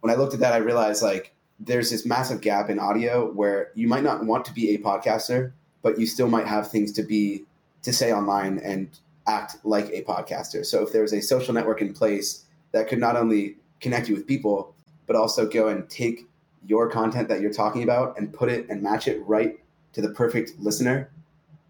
When 0.00 0.12
I 0.12 0.16
looked 0.16 0.34
at 0.34 0.40
that, 0.40 0.52
I 0.52 0.58
realized 0.58 1.02
like 1.02 1.34
there's 1.60 1.90
this 1.90 2.04
massive 2.04 2.40
gap 2.40 2.70
in 2.70 2.78
audio 2.78 3.30
where 3.30 3.70
you 3.74 3.88
might 3.88 4.02
not 4.02 4.24
want 4.24 4.44
to 4.46 4.52
be 4.52 4.74
a 4.74 4.78
podcaster, 4.78 5.52
but 5.82 5.98
you 5.98 6.06
still 6.06 6.28
might 6.28 6.46
have 6.46 6.70
things 6.70 6.92
to 6.92 7.02
be 7.02 7.44
to 7.82 7.92
say 7.92 8.12
online 8.12 8.58
and 8.58 8.88
act 9.26 9.56
like 9.64 9.86
a 9.90 10.02
podcaster. 10.02 10.64
So 10.64 10.82
if 10.82 10.92
there 10.92 11.02
was 11.02 11.12
a 11.12 11.20
social 11.20 11.54
network 11.54 11.80
in 11.80 11.92
place 11.92 12.44
that 12.72 12.88
could 12.88 12.98
not 12.98 13.16
only 13.16 13.56
connect 13.80 14.08
you 14.08 14.14
with 14.14 14.26
people, 14.26 14.74
but 15.06 15.16
also 15.16 15.46
go 15.48 15.68
and 15.68 15.88
take 15.88 16.26
your 16.66 16.88
content 16.88 17.28
that 17.28 17.40
you're 17.40 17.52
talking 17.52 17.82
about 17.82 18.18
and 18.18 18.32
put 18.32 18.48
it 18.48 18.68
and 18.68 18.82
match 18.82 19.06
it 19.06 19.22
right 19.26 19.58
to 19.92 20.00
the 20.00 20.08
perfect 20.10 20.58
listener, 20.58 21.10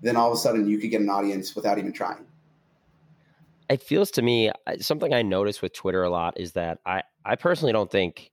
then 0.02 0.16
all 0.16 0.30
of 0.30 0.34
a 0.34 0.40
sudden 0.40 0.68
you 0.68 0.78
could 0.78 0.90
get 0.90 1.00
an 1.00 1.10
audience 1.10 1.54
without 1.54 1.78
even 1.78 1.92
trying 1.92 2.24
it 3.68 3.82
feels 3.82 4.10
to 4.12 4.22
me 4.22 4.50
something 4.80 5.12
I 5.12 5.22
notice 5.22 5.62
with 5.62 5.72
Twitter 5.72 6.02
a 6.02 6.10
lot 6.10 6.38
is 6.38 6.52
that 6.52 6.78
I, 6.84 7.02
I 7.24 7.36
personally 7.36 7.72
don't 7.72 7.90
think 7.90 8.30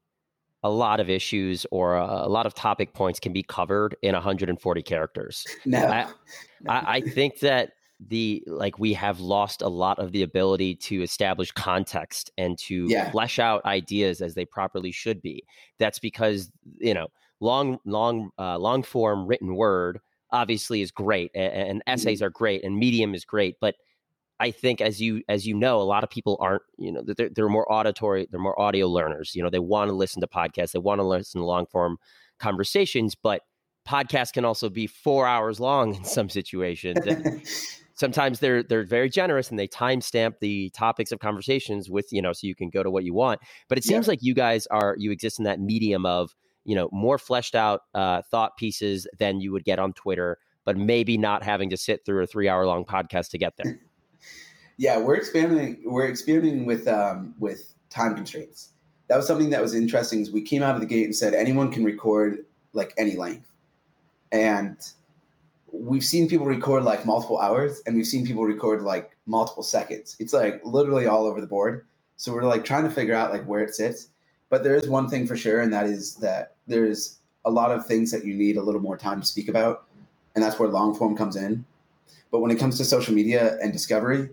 a 0.62 0.70
lot 0.70 1.00
of 1.00 1.10
issues 1.10 1.66
or 1.70 1.96
a, 1.96 2.04
a 2.04 2.28
lot 2.28 2.46
of 2.46 2.54
topic 2.54 2.94
points 2.94 3.18
can 3.18 3.32
be 3.32 3.42
covered 3.42 3.96
in 4.02 4.14
140 4.14 4.82
characters. 4.82 5.46
No. 5.66 5.86
I, 5.86 6.06
I, 6.68 6.96
I 6.96 7.00
think 7.00 7.40
that 7.40 7.72
the 8.08 8.42
like 8.46 8.78
we 8.78 8.92
have 8.94 9.20
lost 9.20 9.62
a 9.62 9.68
lot 9.68 9.98
of 9.98 10.12
the 10.12 10.22
ability 10.22 10.74
to 10.74 11.02
establish 11.02 11.52
context 11.52 12.30
and 12.36 12.58
to 12.58 12.86
yeah. 12.88 13.10
flesh 13.10 13.38
out 13.38 13.64
ideas 13.64 14.20
as 14.20 14.34
they 14.34 14.44
properly 14.44 14.90
should 14.90 15.22
be. 15.22 15.44
That's 15.78 15.98
because 15.98 16.50
you 16.78 16.94
know 16.94 17.08
long 17.40 17.78
long 17.84 18.30
uh, 18.38 18.58
long 18.58 18.82
form 18.82 19.26
written 19.26 19.54
word 19.54 20.00
obviously 20.30 20.80
is 20.80 20.90
great 20.90 21.30
and, 21.34 21.52
and 21.52 21.82
essays 21.86 22.18
mm-hmm. 22.18 22.26
are 22.26 22.30
great 22.30 22.64
and 22.64 22.76
medium 22.76 23.14
is 23.14 23.24
great, 23.24 23.56
but 23.60 23.76
I 24.42 24.50
think 24.50 24.80
as 24.80 25.00
you 25.00 25.22
as 25.28 25.46
you 25.46 25.54
know, 25.54 25.80
a 25.80 25.84
lot 25.84 26.02
of 26.02 26.10
people 26.10 26.36
aren't, 26.40 26.62
you 26.76 26.90
know, 26.90 27.04
they're, 27.16 27.30
they're 27.32 27.48
more 27.48 27.70
auditory, 27.72 28.26
they're 28.28 28.40
more 28.40 28.60
audio 28.60 28.88
learners. 28.88 29.36
You 29.36 29.42
know, 29.44 29.50
they 29.50 29.60
want 29.60 29.88
to 29.88 29.94
listen 29.94 30.20
to 30.20 30.26
podcasts, 30.26 30.72
they 30.72 30.80
want 30.80 30.98
to 30.98 31.04
listen 31.04 31.40
to 31.40 31.46
long 31.46 31.66
form 31.66 31.98
conversations, 32.40 33.14
but 33.14 33.42
podcasts 33.88 34.32
can 34.32 34.44
also 34.44 34.68
be 34.68 34.88
four 34.88 35.28
hours 35.28 35.60
long 35.60 35.94
in 35.94 36.04
some 36.04 36.28
situations. 36.28 36.98
sometimes 37.94 38.40
they're 38.40 38.64
they're 38.64 38.82
very 38.82 39.08
generous 39.08 39.48
and 39.48 39.60
they 39.60 39.68
timestamp 39.68 40.40
the 40.40 40.70
topics 40.70 41.12
of 41.12 41.20
conversations 41.20 41.88
with 41.88 42.08
you 42.10 42.20
know 42.20 42.32
so 42.32 42.48
you 42.48 42.56
can 42.56 42.68
go 42.68 42.82
to 42.82 42.90
what 42.90 43.04
you 43.04 43.14
want. 43.14 43.40
But 43.68 43.78
it 43.78 43.84
seems 43.84 44.08
yeah. 44.08 44.10
like 44.10 44.18
you 44.22 44.34
guys 44.34 44.66
are 44.72 44.96
you 44.98 45.12
exist 45.12 45.38
in 45.38 45.44
that 45.44 45.60
medium 45.60 46.04
of 46.04 46.34
you 46.64 46.74
know 46.74 46.88
more 46.90 47.16
fleshed 47.16 47.54
out 47.54 47.82
uh, 47.94 48.22
thought 48.28 48.56
pieces 48.56 49.06
than 49.20 49.40
you 49.40 49.52
would 49.52 49.64
get 49.64 49.78
on 49.78 49.92
Twitter, 49.92 50.38
but 50.64 50.76
maybe 50.76 51.16
not 51.16 51.44
having 51.44 51.70
to 51.70 51.76
sit 51.76 52.04
through 52.04 52.24
a 52.24 52.26
three 52.26 52.48
hour 52.48 52.66
long 52.66 52.84
podcast 52.84 53.30
to 53.30 53.38
get 53.38 53.56
there. 53.56 53.78
Yeah, 54.76 54.98
we're 54.98 55.16
experimenting. 55.16 55.82
We're 55.84 56.08
experimenting 56.08 56.66
with 56.66 56.88
um, 56.88 57.34
with 57.38 57.74
time 57.90 58.14
constraints. 58.14 58.70
That 59.08 59.16
was 59.16 59.26
something 59.26 59.50
that 59.50 59.62
was 59.62 59.74
interesting. 59.74 60.20
Is 60.20 60.30
we 60.30 60.42
came 60.42 60.62
out 60.62 60.74
of 60.74 60.80
the 60.80 60.86
gate 60.86 61.04
and 61.04 61.14
said 61.14 61.34
anyone 61.34 61.70
can 61.70 61.84
record 61.84 62.44
like 62.72 62.94
any 62.96 63.16
length, 63.16 63.50
and 64.30 64.76
we've 65.72 66.04
seen 66.04 66.28
people 66.28 66.46
record 66.46 66.84
like 66.84 67.06
multiple 67.06 67.38
hours, 67.38 67.82
and 67.86 67.96
we've 67.96 68.06
seen 68.06 68.26
people 68.26 68.44
record 68.44 68.82
like 68.82 69.16
multiple 69.26 69.62
seconds. 69.62 70.16
It's 70.18 70.32
like 70.32 70.60
literally 70.64 71.06
all 71.06 71.26
over 71.26 71.40
the 71.40 71.46
board. 71.46 71.86
So 72.16 72.32
we're 72.32 72.44
like 72.44 72.64
trying 72.64 72.84
to 72.84 72.90
figure 72.90 73.14
out 73.14 73.32
like 73.32 73.44
where 73.44 73.62
it 73.62 73.74
sits. 73.74 74.08
But 74.48 74.62
there 74.62 74.76
is 74.76 74.88
one 74.88 75.08
thing 75.08 75.26
for 75.26 75.36
sure, 75.36 75.60
and 75.60 75.72
that 75.72 75.86
is 75.86 76.14
that 76.16 76.56
there's 76.66 77.18
a 77.44 77.50
lot 77.50 77.72
of 77.72 77.86
things 77.86 78.10
that 78.10 78.24
you 78.24 78.34
need 78.34 78.56
a 78.56 78.62
little 78.62 78.80
more 78.80 78.98
time 78.98 79.20
to 79.20 79.26
speak 79.26 79.48
about, 79.48 79.86
and 80.34 80.44
that's 80.44 80.58
where 80.58 80.68
long 80.68 80.94
form 80.94 81.16
comes 81.16 81.36
in. 81.36 81.64
But 82.30 82.40
when 82.40 82.50
it 82.50 82.58
comes 82.58 82.78
to 82.78 82.84
social 82.84 83.14
media 83.14 83.58
and 83.62 83.72
discovery, 83.72 84.30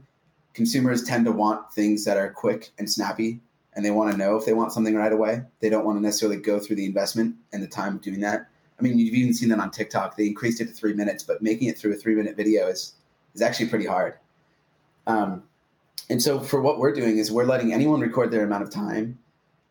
consumers 0.54 1.04
tend 1.04 1.26
to 1.26 1.32
want 1.32 1.72
things 1.74 2.06
that 2.06 2.18
are 2.18 2.30
quick 2.30 2.72
and 2.78 2.90
snappy 2.90 3.40
and 3.74 3.86
they 3.86 3.92
want 3.92 4.12
to 4.12 4.18
know 4.18 4.36
if 4.36 4.46
they 4.46 4.54
want 4.54 4.74
something 4.74 4.96
right 4.96 5.14
away. 5.14 5.42
They 5.60 5.70
don't 5.70 5.86
want 5.86 5.98
to 5.98 6.02
necessarily 6.02 6.38
go 6.38 6.60
through 6.60 6.76
the 6.78 6.86
investment 6.86 7.36
and 7.54 7.64
the 7.64 7.68
time 7.68 7.98
doing 8.00 8.20
that. 8.22 8.50
I 8.80 8.82
mean, 8.82 8.98
you've 8.98 9.14
even 9.14 9.34
seen 9.34 9.50
that 9.50 9.60
on 9.60 9.72
TikTok. 9.72 10.16
They 10.18 10.28
increased 10.28 10.62
it 10.62 10.66
to 10.66 10.74
three 10.74 10.94
minutes, 10.94 11.24
but 11.24 11.42
making 11.42 11.68
it 11.68 11.78
through 11.78 11.94
a 11.94 11.96
three 11.96 12.16
minute 12.16 12.36
video 12.36 12.68
is 12.68 12.94
is 13.36 13.42
actually 13.42 13.70
pretty 13.70 13.86
hard. 13.86 14.16
Um, 15.06 15.44
and 16.10 16.22
so 16.22 16.40
for 16.40 16.62
what 16.62 16.80
we're 16.80 16.94
doing 16.94 17.18
is 17.18 17.32
we're 17.32 17.46
letting 17.46 17.74
anyone 17.74 18.00
record 18.00 18.32
their 18.32 18.44
amount 18.44 18.64
of 18.64 18.70
time, 18.70 19.20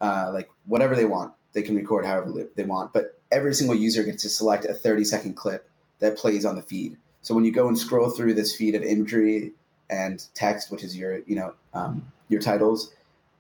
uh, 0.00 0.30
like 0.32 0.48
whatever 0.66 0.94
they 0.94 1.04
want. 1.04 1.32
They 1.52 1.62
can 1.62 1.74
record 1.74 2.04
however 2.04 2.48
they 2.54 2.64
want, 2.64 2.92
but 2.92 3.20
every 3.32 3.54
single 3.54 3.74
user 3.74 4.04
gets 4.04 4.22
to 4.22 4.28
select 4.28 4.64
a 4.66 4.74
30 4.74 5.04
second 5.04 5.34
clip 5.34 5.68
that 5.98 6.16
plays 6.16 6.44
on 6.44 6.54
the 6.54 6.62
feed. 6.62 6.96
So 7.22 7.34
when 7.34 7.44
you 7.44 7.52
go 7.52 7.68
and 7.68 7.76
scroll 7.76 8.10
through 8.10 8.34
this 8.34 8.54
feed 8.54 8.74
of 8.74 8.82
imagery 8.82 9.52
and 9.90 10.26
text, 10.34 10.70
which 10.70 10.84
is 10.84 10.96
your 10.96 11.20
you 11.26 11.36
know 11.36 11.54
um, 11.74 12.06
your 12.28 12.40
titles 12.40 12.92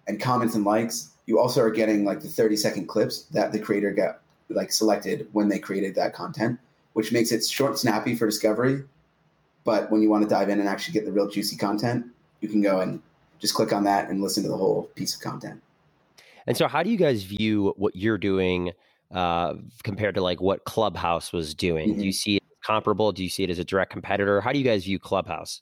and 0.08 0.18
comments 0.20 0.54
and 0.54 0.64
likes, 0.64 1.10
you 1.26 1.38
also 1.38 1.62
are 1.62 1.70
getting 1.70 2.04
like 2.04 2.20
the 2.20 2.28
30 2.28 2.56
second 2.56 2.86
clips 2.86 3.22
that 3.24 3.52
the 3.52 3.58
creator 3.58 3.92
got 3.92 4.20
like 4.48 4.72
selected 4.72 5.28
when 5.32 5.48
they 5.48 5.58
created 5.58 5.94
that 5.94 6.14
content, 6.14 6.58
which 6.94 7.12
makes 7.12 7.30
it 7.30 7.44
short, 7.44 7.78
snappy 7.78 8.14
for 8.14 8.26
discovery. 8.26 8.82
But 9.64 9.90
when 9.90 10.00
you 10.00 10.08
want 10.08 10.22
to 10.22 10.28
dive 10.28 10.48
in 10.48 10.58
and 10.58 10.68
actually 10.68 10.94
get 10.94 11.04
the 11.04 11.12
real 11.12 11.28
juicy 11.28 11.56
content, 11.56 12.06
you 12.40 12.48
can 12.48 12.62
go 12.62 12.80
and 12.80 13.02
just 13.38 13.54
click 13.54 13.72
on 13.72 13.84
that 13.84 14.08
and 14.08 14.22
listen 14.22 14.42
to 14.44 14.48
the 14.48 14.56
whole 14.56 14.84
piece 14.94 15.14
of 15.14 15.20
content. 15.20 15.60
And 16.46 16.56
so, 16.56 16.66
how 16.66 16.82
do 16.82 16.88
you 16.88 16.96
guys 16.96 17.24
view 17.24 17.74
what 17.76 17.94
you're 17.94 18.16
doing 18.16 18.72
uh, 19.14 19.54
compared 19.84 20.14
to 20.14 20.22
like 20.22 20.40
what 20.40 20.64
Clubhouse 20.64 21.30
was 21.30 21.54
doing? 21.54 21.90
Mm-hmm. 21.90 22.00
Do 22.00 22.06
you 22.06 22.12
see 22.12 22.36
it 22.36 22.42
comparable? 22.64 23.12
Do 23.12 23.22
you 23.22 23.28
see 23.28 23.44
it 23.44 23.50
as 23.50 23.58
a 23.58 23.64
direct 23.64 23.92
competitor? 23.92 24.40
How 24.40 24.52
do 24.52 24.58
you 24.58 24.64
guys 24.64 24.84
view 24.84 24.98
Clubhouse? 24.98 25.60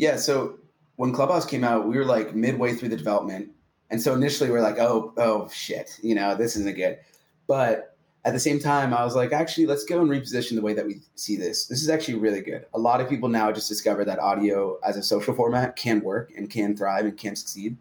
Yeah, 0.00 0.16
so 0.16 0.58
when 0.96 1.12
Clubhouse 1.12 1.44
came 1.44 1.62
out, 1.62 1.86
we 1.86 1.98
were 1.98 2.06
like 2.06 2.34
midway 2.34 2.72
through 2.72 2.88
the 2.88 2.96
development, 2.96 3.50
and 3.90 4.00
so 4.00 4.14
initially 4.14 4.48
we 4.48 4.56
are 4.56 4.62
like, 4.62 4.78
oh, 4.78 5.12
oh 5.18 5.50
shit, 5.52 6.00
you 6.02 6.14
know, 6.14 6.34
this 6.34 6.56
isn't 6.56 6.74
good. 6.74 6.98
But 7.46 7.98
at 8.24 8.32
the 8.32 8.40
same 8.40 8.60
time, 8.60 8.94
I 8.94 9.04
was 9.04 9.14
like, 9.14 9.34
actually, 9.34 9.66
let's 9.66 9.84
go 9.84 10.00
and 10.00 10.08
reposition 10.08 10.54
the 10.54 10.62
way 10.62 10.72
that 10.72 10.86
we 10.86 11.02
see 11.16 11.36
this. 11.36 11.66
This 11.66 11.82
is 11.82 11.90
actually 11.90 12.14
really 12.14 12.40
good. 12.40 12.64
A 12.72 12.78
lot 12.78 13.02
of 13.02 13.10
people 13.10 13.28
now 13.28 13.52
just 13.52 13.68
discover 13.68 14.02
that 14.06 14.18
audio 14.20 14.78
as 14.82 14.96
a 14.96 15.02
social 15.02 15.34
format 15.34 15.76
can 15.76 16.00
work 16.00 16.32
and 16.34 16.48
can 16.48 16.74
thrive 16.74 17.04
and 17.04 17.18
can 17.18 17.36
succeed. 17.36 17.76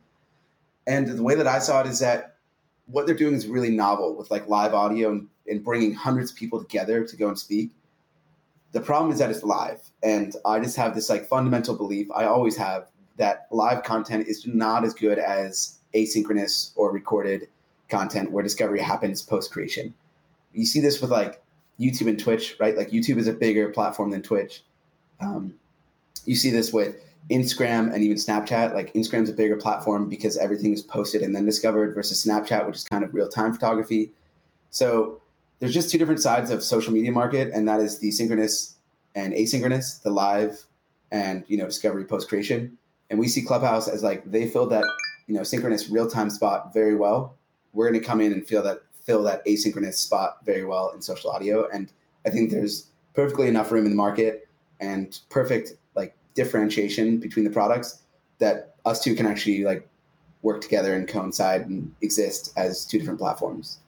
And 0.88 1.08
the 1.08 1.24
way 1.24 1.36
that 1.36 1.48
I 1.48 1.60
saw 1.60 1.80
it 1.80 1.88
is 1.88 2.00
that 2.00 2.36
what 2.88 3.06
they're 3.06 3.16
doing 3.16 3.34
is 3.34 3.48
really 3.48 3.72
novel 3.72 4.18
with 4.18 4.30
like 4.30 4.50
live 4.50 4.74
audio 4.74 5.12
and, 5.12 5.30
and 5.48 5.64
bringing 5.64 5.94
hundreds 5.94 6.32
of 6.32 6.38
people 6.38 6.60
together 6.60 7.06
to 7.06 7.16
go 7.16 7.30
and 7.30 7.40
speak 7.40 7.72
the 8.72 8.82
problem 8.82 9.12
is 9.12 9.20
that 9.20 9.32
it's 9.32 9.44
live 9.44 9.82
and 10.04 10.36
i 10.46 10.60
just 10.60 10.76
have 10.78 10.94
this 10.96 11.10
like 11.10 11.26
fundamental 11.28 11.76
belief. 11.76 12.08
I 12.16 12.26
always 12.26 12.56
have 12.58 12.88
that 13.18 13.48
live 13.52 13.84
content 13.84 14.28
is 14.28 14.46
not 14.48 14.86
as 14.86 14.94
good 14.94 15.20
as 15.20 15.80
asynchronous 15.96 16.72
or 16.76 16.92
recorded 16.92 17.48
content 17.90 18.32
where 18.32 18.44
discovery 18.44 18.80
happens 18.80 19.22
post 19.22 19.52
creation 19.52 19.94
you 20.54 20.66
see 20.66 20.80
this 20.80 21.02
with 21.02 21.12
like 21.12 21.42
youtube 21.80 22.08
and 22.08 22.20
twitch 22.20 22.56
right? 22.60 22.78
Like 22.78 22.92
youtube 22.92 23.18
is 23.18 23.28
a 23.28 23.34
bigger 23.34 23.70
platform 23.70 24.12
than 24.12 24.22
twitch. 24.22 24.64
Um, 25.20 25.54
you 26.26 26.36
see 26.36 26.50
this 26.50 26.72
with 26.74 26.98
instagram 27.30 27.94
and 27.94 28.04
even 28.04 28.18
snapchat. 28.18 28.74
Like 28.74 28.94
instagram's 28.94 29.30
a 29.30 29.34
bigger 29.34 29.56
platform 29.56 30.10
because 30.10 30.38
everything 30.38 30.74
is 30.74 30.82
posted 30.82 31.22
and 31.22 31.36
then 31.36 31.46
discovered 31.46 31.94
versus 31.96 32.26
snapchat 32.26 32.66
which 32.68 32.78
is 32.78 32.84
kind 32.84 33.04
of 33.04 33.14
real-time 33.14 33.54
photography. 33.54 34.12
So 34.70 35.22
there's 35.60 35.74
just 35.74 35.92
two 35.92 35.98
different 35.98 36.22
sides 36.22 36.52
of 36.52 36.64
social 36.64 36.94
media 36.94 37.12
market, 37.12 37.52
and 37.54 37.68
that 37.68 37.80
is 37.80 38.00
the 38.00 38.12
synchronous 38.12 38.76
and 39.16 39.34
asynchronous, 39.34 40.02
the 40.02 40.10
live 40.10 40.66
and 41.12 41.44
you 41.48 41.58
know 41.58 41.66
discovery 41.66 42.06
post 42.06 42.30
creation. 42.30 42.78
And 43.10 43.20
we 43.20 43.28
see 43.28 43.42
Clubhouse 43.42 43.88
as 43.88 44.04
like 44.04 44.30
they 44.30 44.48
fill 44.48 44.68
that 44.68 44.86
you 45.28 45.36
know 45.36 45.44
synchronous 45.44 45.90
real 45.90 46.10
time 46.10 46.30
spot 46.30 46.74
very 46.74 46.96
well. 46.96 47.36
We're 47.74 47.90
going 47.90 48.00
to 48.00 48.06
come 48.06 48.22
in 48.22 48.32
and 48.32 48.48
feel 48.48 48.64
that 48.64 48.80
fill 49.04 49.24
that 49.24 49.46
asynchronous 49.46 49.96
spot 49.96 50.38
very 50.46 50.66
well 50.66 50.92
in 50.92 51.02
social 51.02 51.30
audio, 51.30 51.68
and 51.70 51.92
I 52.26 52.30
think 52.30 52.52
there's 52.52 52.88
perfectly 53.14 53.48
enough 53.48 53.72
room 53.72 53.86
in 53.86 53.92
the 53.92 53.98
market 53.98 54.48
and 54.80 55.20
perfect 55.30 55.74
like 55.96 56.16
differentiation 56.36 57.18
between 57.18 57.44
the 57.44 57.52
products 57.52 58.04
that 58.38 58.76
us 58.86 59.04
two 59.04 59.14
can 59.14 59.26
actually 59.26 59.64
like 59.66 59.88
work 60.42 60.62
together 60.62 60.94
and 60.96 61.08
coincide 61.08 61.68
and 61.68 61.94
exist 62.02 62.54
as 62.56 62.86
two 62.86 62.98
different 62.98 63.20
platforms. 63.20 63.80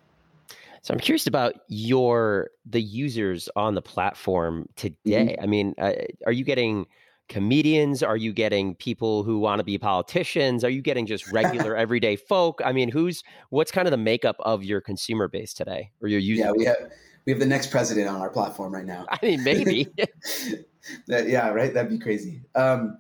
So 0.82 0.94
I'm 0.94 1.00
curious 1.00 1.28
about 1.28 1.54
your 1.68 2.50
the 2.66 2.82
users 2.82 3.50
on 3.56 3.76
the 3.76 3.82
platform 3.82 4.68
today. 4.76 5.36
Mm-hmm. 5.36 5.44
I 5.44 5.48
mean, 5.48 5.76
uh, 5.78 5.94
are 6.26 6.32
you 6.32 6.44
getting 6.44 6.88
comedians? 7.30 8.02
Are 8.04 8.18
you 8.18 8.34
getting 8.34 8.76
people 8.76 9.24
who 9.24 9.40
want 9.40 9.60
to 9.60 9.64
be 9.64 9.78
politicians? 9.78 10.64
Are 10.64 10.70
you 10.70 10.82
getting 10.82 11.06
just 11.06 11.32
regular 11.32 11.76
everyday 11.76 12.16
folk? 12.16 12.62
I 12.66 12.72
mean, 12.72 12.90
who's 12.90 13.24
what's 13.50 13.72
kind 13.72 13.88
of 13.88 13.92
the 13.92 13.98
makeup 13.98 14.38
of 14.40 14.64
your 14.64 14.82
consumer 14.82 15.28
base 15.28 15.54
today 15.54 15.92
or 16.02 16.08
your 16.08 16.20
user? 16.20 16.46
Yeah, 16.46 16.52
we 16.52 16.66
have 16.66 16.92
we 17.26 17.32
have 17.32 17.40
the 17.40 17.46
next 17.46 17.68
president 17.68 18.08
on 18.08 18.20
our 18.20 18.30
platform 18.30 18.74
right 18.74 18.86
now. 18.86 19.06
I 19.10 19.20
mean, 19.22 19.44
maybe. 19.44 19.88
that, 21.08 21.30
yeah, 21.30 21.50
right. 21.50 21.74
That'd 21.74 21.92
be 21.92 22.00
crazy. 22.00 22.42
Um, 22.56 23.00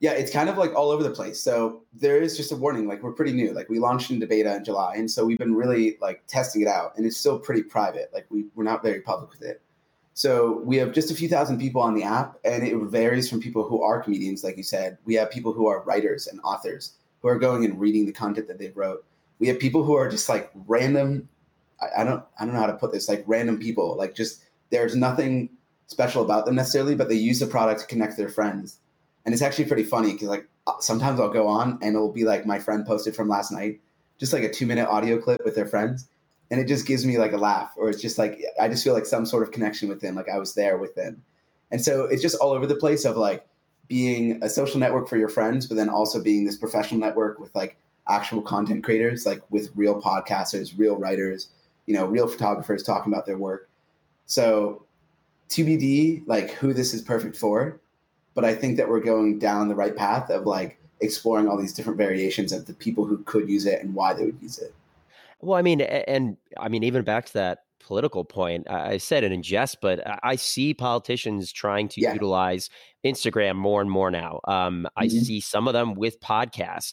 yeah, 0.00 0.12
it's 0.12 0.32
kind 0.32 0.48
of 0.48 0.56
like 0.56 0.74
all 0.74 0.90
over 0.90 1.02
the 1.02 1.10
place. 1.10 1.42
So 1.42 1.82
there 1.92 2.20
is 2.22 2.36
just 2.36 2.52
a 2.52 2.56
warning. 2.56 2.86
Like 2.86 3.02
we're 3.02 3.12
pretty 3.12 3.32
new. 3.32 3.52
Like 3.52 3.68
we 3.68 3.80
launched 3.80 4.10
into 4.10 4.26
beta 4.26 4.54
in 4.54 4.64
July, 4.64 4.94
and 4.96 5.10
so 5.10 5.24
we've 5.24 5.38
been 5.38 5.54
really 5.54 5.98
like 6.00 6.22
testing 6.28 6.62
it 6.62 6.68
out, 6.68 6.92
and 6.96 7.04
it's 7.04 7.16
still 7.16 7.38
pretty 7.38 7.62
private. 7.62 8.10
Like 8.12 8.26
we 8.30 8.46
we're 8.54 8.64
not 8.64 8.82
very 8.82 9.00
public 9.00 9.30
with 9.30 9.42
it. 9.42 9.60
So 10.14 10.62
we 10.64 10.76
have 10.76 10.92
just 10.92 11.10
a 11.10 11.14
few 11.14 11.28
thousand 11.28 11.58
people 11.58 11.80
on 11.80 11.94
the 11.94 12.04
app, 12.04 12.38
and 12.44 12.62
it 12.62 12.76
varies 12.76 13.28
from 13.28 13.40
people 13.40 13.68
who 13.68 13.82
are 13.82 14.00
comedians, 14.00 14.44
like 14.44 14.56
you 14.56 14.62
said. 14.62 14.98
We 15.04 15.14
have 15.14 15.30
people 15.30 15.52
who 15.52 15.66
are 15.66 15.82
writers 15.82 16.28
and 16.28 16.40
authors 16.42 16.94
who 17.20 17.28
are 17.28 17.38
going 17.38 17.64
and 17.64 17.78
reading 17.80 18.06
the 18.06 18.12
content 18.12 18.46
that 18.48 18.58
they 18.58 18.70
wrote. 18.70 19.04
We 19.40 19.48
have 19.48 19.58
people 19.58 19.82
who 19.82 19.94
are 19.94 20.08
just 20.08 20.28
like 20.28 20.50
random. 20.66 21.28
I, 21.80 22.02
I 22.02 22.04
don't 22.04 22.22
I 22.38 22.44
don't 22.44 22.54
know 22.54 22.60
how 22.60 22.66
to 22.66 22.74
put 22.74 22.92
this. 22.92 23.08
Like 23.08 23.24
random 23.26 23.58
people. 23.58 23.96
Like 23.96 24.14
just 24.14 24.44
there's 24.70 24.94
nothing 24.94 25.50
special 25.88 26.22
about 26.22 26.46
them 26.46 26.54
necessarily, 26.54 26.94
but 26.94 27.08
they 27.08 27.16
use 27.16 27.40
the 27.40 27.46
product 27.46 27.80
to 27.80 27.86
connect 27.88 28.16
their 28.16 28.28
friends 28.28 28.78
and 29.28 29.34
it's 29.34 29.42
actually 29.42 29.66
pretty 29.66 29.82
funny 29.82 30.12
because 30.12 30.28
like 30.28 30.48
uh, 30.66 30.72
sometimes 30.80 31.20
I'll 31.20 31.28
go 31.28 31.46
on 31.46 31.78
and 31.82 31.94
it'll 31.94 32.10
be 32.10 32.24
like 32.24 32.46
my 32.46 32.58
friend 32.58 32.86
posted 32.86 33.14
from 33.14 33.28
last 33.28 33.52
night, 33.52 33.78
just 34.16 34.32
like 34.32 34.42
a 34.42 34.50
two 34.50 34.64
minute 34.64 34.88
audio 34.88 35.20
clip 35.20 35.44
with 35.44 35.54
their 35.54 35.66
friends, 35.66 36.08
and 36.50 36.58
it 36.58 36.66
just 36.66 36.86
gives 36.86 37.04
me 37.04 37.18
like 37.18 37.32
a 37.32 37.36
laugh, 37.36 37.74
or 37.76 37.90
it's 37.90 38.00
just 38.00 38.16
like 38.16 38.40
I 38.58 38.68
just 38.68 38.82
feel 38.82 38.94
like 38.94 39.04
some 39.04 39.26
sort 39.26 39.42
of 39.42 39.50
connection 39.50 39.86
with 39.86 40.00
them, 40.00 40.14
like 40.14 40.30
I 40.30 40.38
was 40.38 40.54
there 40.54 40.78
with 40.78 40.94
them, 40.94 41.22
and 41.70 41.84
so 41.84 42.06
it's 42.06 42.22
just 42.22 42.36
all 42.36 42.52
over 42.52 42.66
the 42.66 42.76
place 42.76 43.04
of 43.04 43.18
like 43.18 43.46
being 43.86 44.42
a 44.42 44.48
social 44.48 44.80
network 44.80 45.10
for 45.10 45.18
your 45.18 45.28
friends, 45.28 45.66
but 45.66 45.74
then 45.74 45.90
also 45.90 46.22
being 46.22 46.46
this 46.46 46.56
professional 46.56 46.98
network 46.98 47.38
with 47.38 47.54
like 47.54 47.76
actual 48.08 48.40
content 48.40 48.82
creators, 48.82 49.26
like 49.26 49.42
with 49.50 49.68
real 49.74 50.00
podcasters, 50.00 50.72
real 50.78 50.96
writers, 50.96 51.50
you 51.84 51.92
know, 51.92 52.06
real 52.06 52.28
photographers 52.28 52.82
talking 52.82 53.12
about 53.12 53.26
their 53.26 53.36
work. 53.36 53.68
So 54.24 54.86
TBD, 55.50 56.22
like 56.26 56.52
who 56.52 56.72
this 56.72 56.94
is 56.94 57.02
perfect 57.02 57.36
for 57.36 57.78
but 58.38 58.44
I 58.44 58.54
think 58.54 58.76
that 58.76 58.88
we're 58.88 59.00
going 59.00 59.40
down 59.40 59.66
the 59.66 59.74
right 59.74 59.96
path 59.96 60.30
of 60.30 60.46
like 60.46 60.78
exploring 61.00 61.48
all 61.48 61.58
these 61.58 61.72
different 61.72 61.98
variations 61.98 62.52
of 62.52 62.66
the 62.66 62.72
people 62.72 63.04
who 63.04 63.18
could 63.24 63.48
use 63.48 63.66
it 63.66 63.82
and 63.82 63.96
why 63.96 64.14
they 64.14 64.26
would 64.26 64.40
use 64.40 64.60
it. 64.60 64.72
Well, 65.40 65.58
I 65.58 65.62
mean, 65.62 65.80
and 65.80 66.36
I 66.56 66.68
mean, 66.68 66.84
even 66.84 67.02
back 67.02 67.26
to 67.26 67.32
that 67.32 67.64
political 67.80 68.24
point, 68.24 68.70
I 68.70 68.98
said 68.98 69.24
it 69.24 69.32
in 69.32 69.42
jest, 69.42 69.78
but 69.82 70.00
I 70.22 70.36
see 70.36 70.72
politicians 70.72 71.50
trying 71.50 71.88
to 71.88 72.00
yeah. 72.00 72.12
utilize 72.12 72.70
Instagram 73.04 73.56
more 73.56 73.80
and 73.80 73.90
more 73.90 74.08
now. 74.08 74.38
Um, 74.44 74.86
mm-hmm. 74.86 74.86
I 74.96 75.08
see 75.08 75.40
some 75.40 75.66
of 75.66 75.72
them 75.72 75.96
with 75.96 76.20
podcasts. 76.20 76.92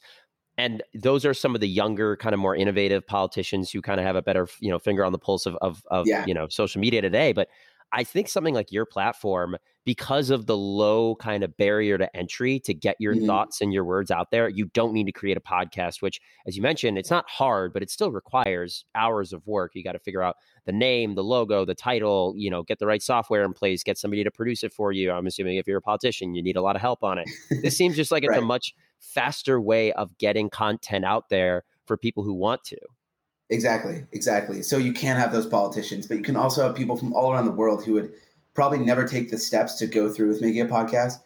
And 0.58 0.82
those 0.96 1.26
are 1.26 1.36
some 1.36 1.54
of 1.54 1.62
the 1.62 1.70
younger, 1.70 2.18
kind 2.18 2.34
of 2.34 2.40
more 2.40 2.56
innovative 2.56 3.06
politicians 3.06 3.70
who 3.70 3.84
kind 3.84 4.00
of 4.00 4.06
have 4.08 4.16
a 4.16 4.24
better, 4.24 4.48
you 4.62 4.72
know, 4.72 4.80
finger 4.80 5.06
on 5.06 5.12
the 5.12 5.20
pulse 5.20 5.46
of, 5.46 5.56
of, 5.62 5.84
of 5.92 6.08
yeah. 6.08 6.26
you 6.26 6.34
know, 6.34 6.48
social 6.48 6.82
media 6.82 7.04
today. 7.04 7.34
But 7.34 7.50
I 7.96 8.04
think 8.04 8.28
something 8.28 8.54
like 8.54 8.74
your 8.74 8.86
platform, 8.86 9.56
because 9.86 10.30
of 10.30 10.48
the 10.48 10.58
low 10.58 11.16
kind 11.16 11.46
of 11.46 11.56
barrier 11.56 11.98
to 11.98 12.14
entry 12.14 12.60
to 12.60 12.74
get 12.74 12.98
your 13.00 13.16
mm-hmm. 13.16 13.26
thoughts 13.26 13.62
and 13.62 13.74
your 13.74 13.86
words 13.86 14.12
out 14.12 14.32
there, 14.32 14.50
you 14.50 14.66
don't 14.74 14.92
need 14.92 15.06
to 15.06 15.14
create 15.14 15.38
a 15.38 15.40
podcast, 15.40 16.02
which, 16.02 16.20
as 16.46 16.58
you 16.58 16.62
mentioned, 16.62 16.98
it's 16.98 17.10
not 17.10 17.24
hard, 17.30 17.72
but 17.72 17.82
it 17.82 17.90
still 17.90 18.12
requires 18.12 18.84
hours 18.96 19.32
of 19.32 19.48
work. 19.48 19.72
You 19.76 19.84
got 19.84 19.94
to 19.94 20.00
figure 20.00 20.22
out 20.22 20.36
the 20.66 20.74
name, 20.74 21.16
the 21.16 21.24
logo, 21.24 21.64
the 21.64 21.74
title, 21.74 22.34
you 22.36 22.50
know, 22.50 22.64
get 22.64 22.80
the 22.80 22.86
right 22.86 23.02
software 23.02 23.46
in 23.46 23.54
place, 23.54 23.82
get 23.82 23.98
somebody 23.98 24.26
to 24.26 24.32
produce 24.32 24.62
it 24.64 24.74
for 24.74 24.92
you. 24.92 25.10
I'm 25.10 25.26
assuming 25.26 25.56
if 25.56 25.66
you're 25.66 25.78
a 25.78 25.82
politician, 25.82 26.36
you 26.36 26.44
need 26.44 26.58
a 26.58 26.62
lot 26.62 26.76
of 26.76 26.82
help 26.82 27.02
on 27.02 27.18
it. 27.18 27.30
this 27.62 27.78
seems 27.78 27.96
just 27.96 28.12
like 28.12 28.24
it's 28.24 28.32
right. 28.32 28.44
a 28.44 28.46
much 28.46 28.76
faster 29.00 29.62
way 29.62 29.94
of 29.94 30.18
getting 30.18 30.50
content 30.50 31.06
out 31.06 31.30
there 31.30 31.64
for 31.86 31.96
people 31.96 32.24
who 32.24 32.34
want 32.34 32.62
to. 32.66 32.78
Exactly, 33.50 34.04
exactly. 34.12 34.64
So 34.64 34.78
you 34.78 34.92
can 34.92 35.18
have 35.18 35.32
those 35.32 35.46
politicians, 35.46 36.08
but 36.08 36.18
you 36.18 36.24
can 36.24 36.36
also 36.36 36.64
have 36.64 36.76
people 36.76 36.98
from 36.98 37.14
all 37.14 37.32
around 37.32 37.46
the 37.46 37.52
world 37.52 37.86
who 37.86 37.94
would 37.94 38.12
probably 38.54 38.80
never 38.80 39.08
take 39.08 39.30
the 39.30 39.38
steps 39.38 39.76
to 39.76 39.88
go 39.88 40.12
through 40.12 40.30
with 40.30 40.42
making 40.42 40.62
a 40.62 40.66
podcast 40.66 41.20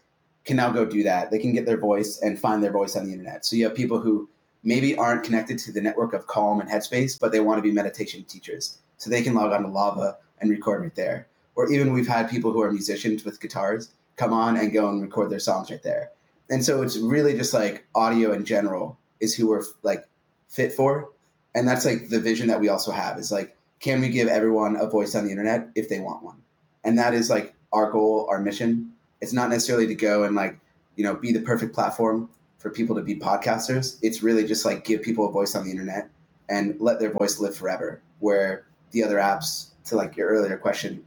can 0.46 0.58
now 0.58 0.72
go 0.72 0.86
do 0.86 1.04
that. 1.04 1.32
They 1.32 1.40
can 1.40 1.54
get 1.54 1.66
their 1.66 1.78
voice 1.78 2.20
and 2.22 2.40
find 2.40 2.64
their 2.64 2.72
voice 2.72 2.96
on 2.96 3.06
the 3.06 3.12
internet. 3.12 3.46
So 3.46 3.56
you 3.56 3.66
have 3.66 3.76
people 3.76 4.00
who 4.00 4.28
maybe 4.64 4.98
aren't 4.98 5.24
connected 5.24 5.60
to 5.60 5.72
the 5.72 5.82
network 5.82 6.14
of 6.14 6.28
Calm 6.28 6.60
and 6.60 6.70
Headspace, 6.70 7.20
but 7.20 7.32
they 7.32 7.40
want 7.40 7.60
to 7.60 7.62
be 7.62 7.72
meditation 7.72 8.24
teachers. 8.24 8.80
So 8.98 9.10
they 9.10 9.22
can 9.22 9.36
log 9.36 9.54
on 9.54 9.62
to 9.62 9.68
Lava 9.68 10.18
and 10.42 10.50
record 10.50 10.82
right 10.82 10.96
there. 10.96 11.28
Or 11.56 11.72
even 11.72 11.94
we've 11.94 12.08
had 12.08 12.30
people 12.30 12.52
who 12.52 12.62
are 12.62 12.72
musicians 12.72 13.24
with 13.24 13.40
guitars 13.40 13.92
come 14.16 14.34
on 14.34 14.58
and 14.58 14.74
go 14.74 14.90
and 14.90 15.02
record 15.02 15.30
their 15.30 15.40
songs 15.40 15.70
right 15.70 15.84
there. 15.84 16.12
And 16.50 16.66
so 16.66 16.82
it's 16.82 16.98
really 16.98 17.38
just 17.38 17.54
like 17.54 17.86
audio 17.96 18.34
in 18.34 18.44
general 18.44 18.98
is 19.20 19.36
who 19.36 19.48
we're 19.48 19.64
like 19.84 20.06
fit 20.48 20.74
for 20.74 21.10
and 21.56 21.68
that's 21.68 21.86
like 21.86 22.10
the 22.10 22.20
vision 22.20 22.48
that 22.48 22.60
we 22.60 22.70
also 22.70 22.92
have 22.92 23.18
is 23.18 23.32
like 23.32 23.56
can 23.80 24.02
we 24.02 24.10
give 24.10 24.28
everyone 24.28 24.76
a 24.76 24.88
voice 24.88 25.16
on 25.16 25.24
the 25.24 25.32
internet 25.32 25.70
if 25.76 25.88
they 25.88 26.00
want 26.00 26.22
one? 26.22 26.36
And 26.84 26.98
that 26.98 27.14
is 27.14 27.30
like 27.30 27.54
our 27.72 27.92
goal 27.92 28.28
our 28.30 28.40
mission. 28.40 28.92
It's 29.22 29.34
not 29.34 29.50
necessarily 29.50 29.88
to 29.88 29.96
go 29.96 30.24
and 30.24 30.36
like 30.36 30.60
you 30.96 31.04
know 31.04 31.16
be 31.16 31.32
the 31.32 31.42
perfect 31.42 31.74
platform 31.74 32.30
for 32.58 32.70
people 32.70 32.96
to 32.96 33.02
be 33.02 33.16
podcasters. 33.16 33.98
It's 34.02 34.22
really 34.22 34.46
just 34.46 34.66
like 34.66 34.86
give 34.86 35.02
people 35.02 35.28
a 35.28 35.32
voice 35.32 35.56
on 35.56 35.66
the 35.66 35.72
internet 35.72 36.10
and 36.50 36.80
let 36.80 37.00
their 37.00 37.12
voice 37.12 37.40
live 37.40 37.56
forever. 37.56 38.02
Where 38.20 38.66
the 38.92 39.04
other 39.04 39.18
apps 39.18 39.70
to 39.86 39.96
like 39.96 40.18
your 40.18 40.28
earlier 40.30 40.58
question 40.58 41.04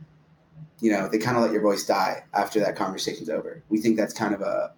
you 0.80 0.90
know 0.90 1.08
they 1.08 1.18
kind 1.18 1.36
of 1.36 1.44
let 1.44 1.52
your 1.52 1.62
voice 1.62 1.86
die 1.86 2.24
after 2.34 2.58
that 2.60 2.74
conversation's 2.74 3.30
over. 3.30 3.62
We 3.68 3.80
think 3.80 3.96
that's 3.96 4.12
kind 4.12 4.34
of 4.34 4.40
a 4.40 4.72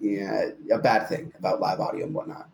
yeah, 0.00 0.50
a 0.70 0.78
bad 0.78 1.08
thing 1.08 1.32
about 1.38 1.60
live 1.60 1.80
audio 1.80 2.04
and 2.04 2.14
whatnot 2.14 2.48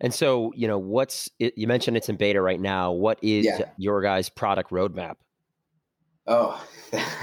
and 0.00 0.12
so, 0.12 0.52
you 0.54 0.68
know, 0.68 0.78
what's 0.78 1.30
it, 1.38 1.54
you 1.56 1.66
mentioned 1.66 1.96
it's 1.96 2.08
in 2.08 2.16
beta 2.16 2.40
right 2.40 2.60
now. 2.60 2.92
What 2.92 3.18
is 3.22 3.44
yeah. 3.44 3.70
your 3.76 4.02
guys' 4.02 4.28
product 4.28 4.70
roadmap? 4.70 5.16
Oh, 6.26 6.62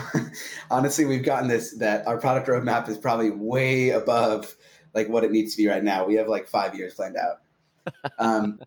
honestly, 0.72 1.06
we've 1.06 1.26
gotten 1.26 1.50
this 1.50 1.78
that 1.80 2.08
our 2.08 2.18
product 2.18 2.48
roadmap 2.48 2.88
is 2.88 2.98
probably 2.98 3.32
way 3.32 3.90
above 3.90 4.56
like 4.94 5.10
what 5.10 5.24
it 5.24 5.32
needs 5.32 5.56
to 5.56 5.62
be 5.62 5.68
right 5.68 5.84
now. 5.84 6.06
We 6.06 6.16
have 6.16 6.28
like 6.28 6.48
five 6.48 6.76
years 6.76 6.94
planned 6.94 7.18
out. 7.18 7.40
Um, 8.18 8.60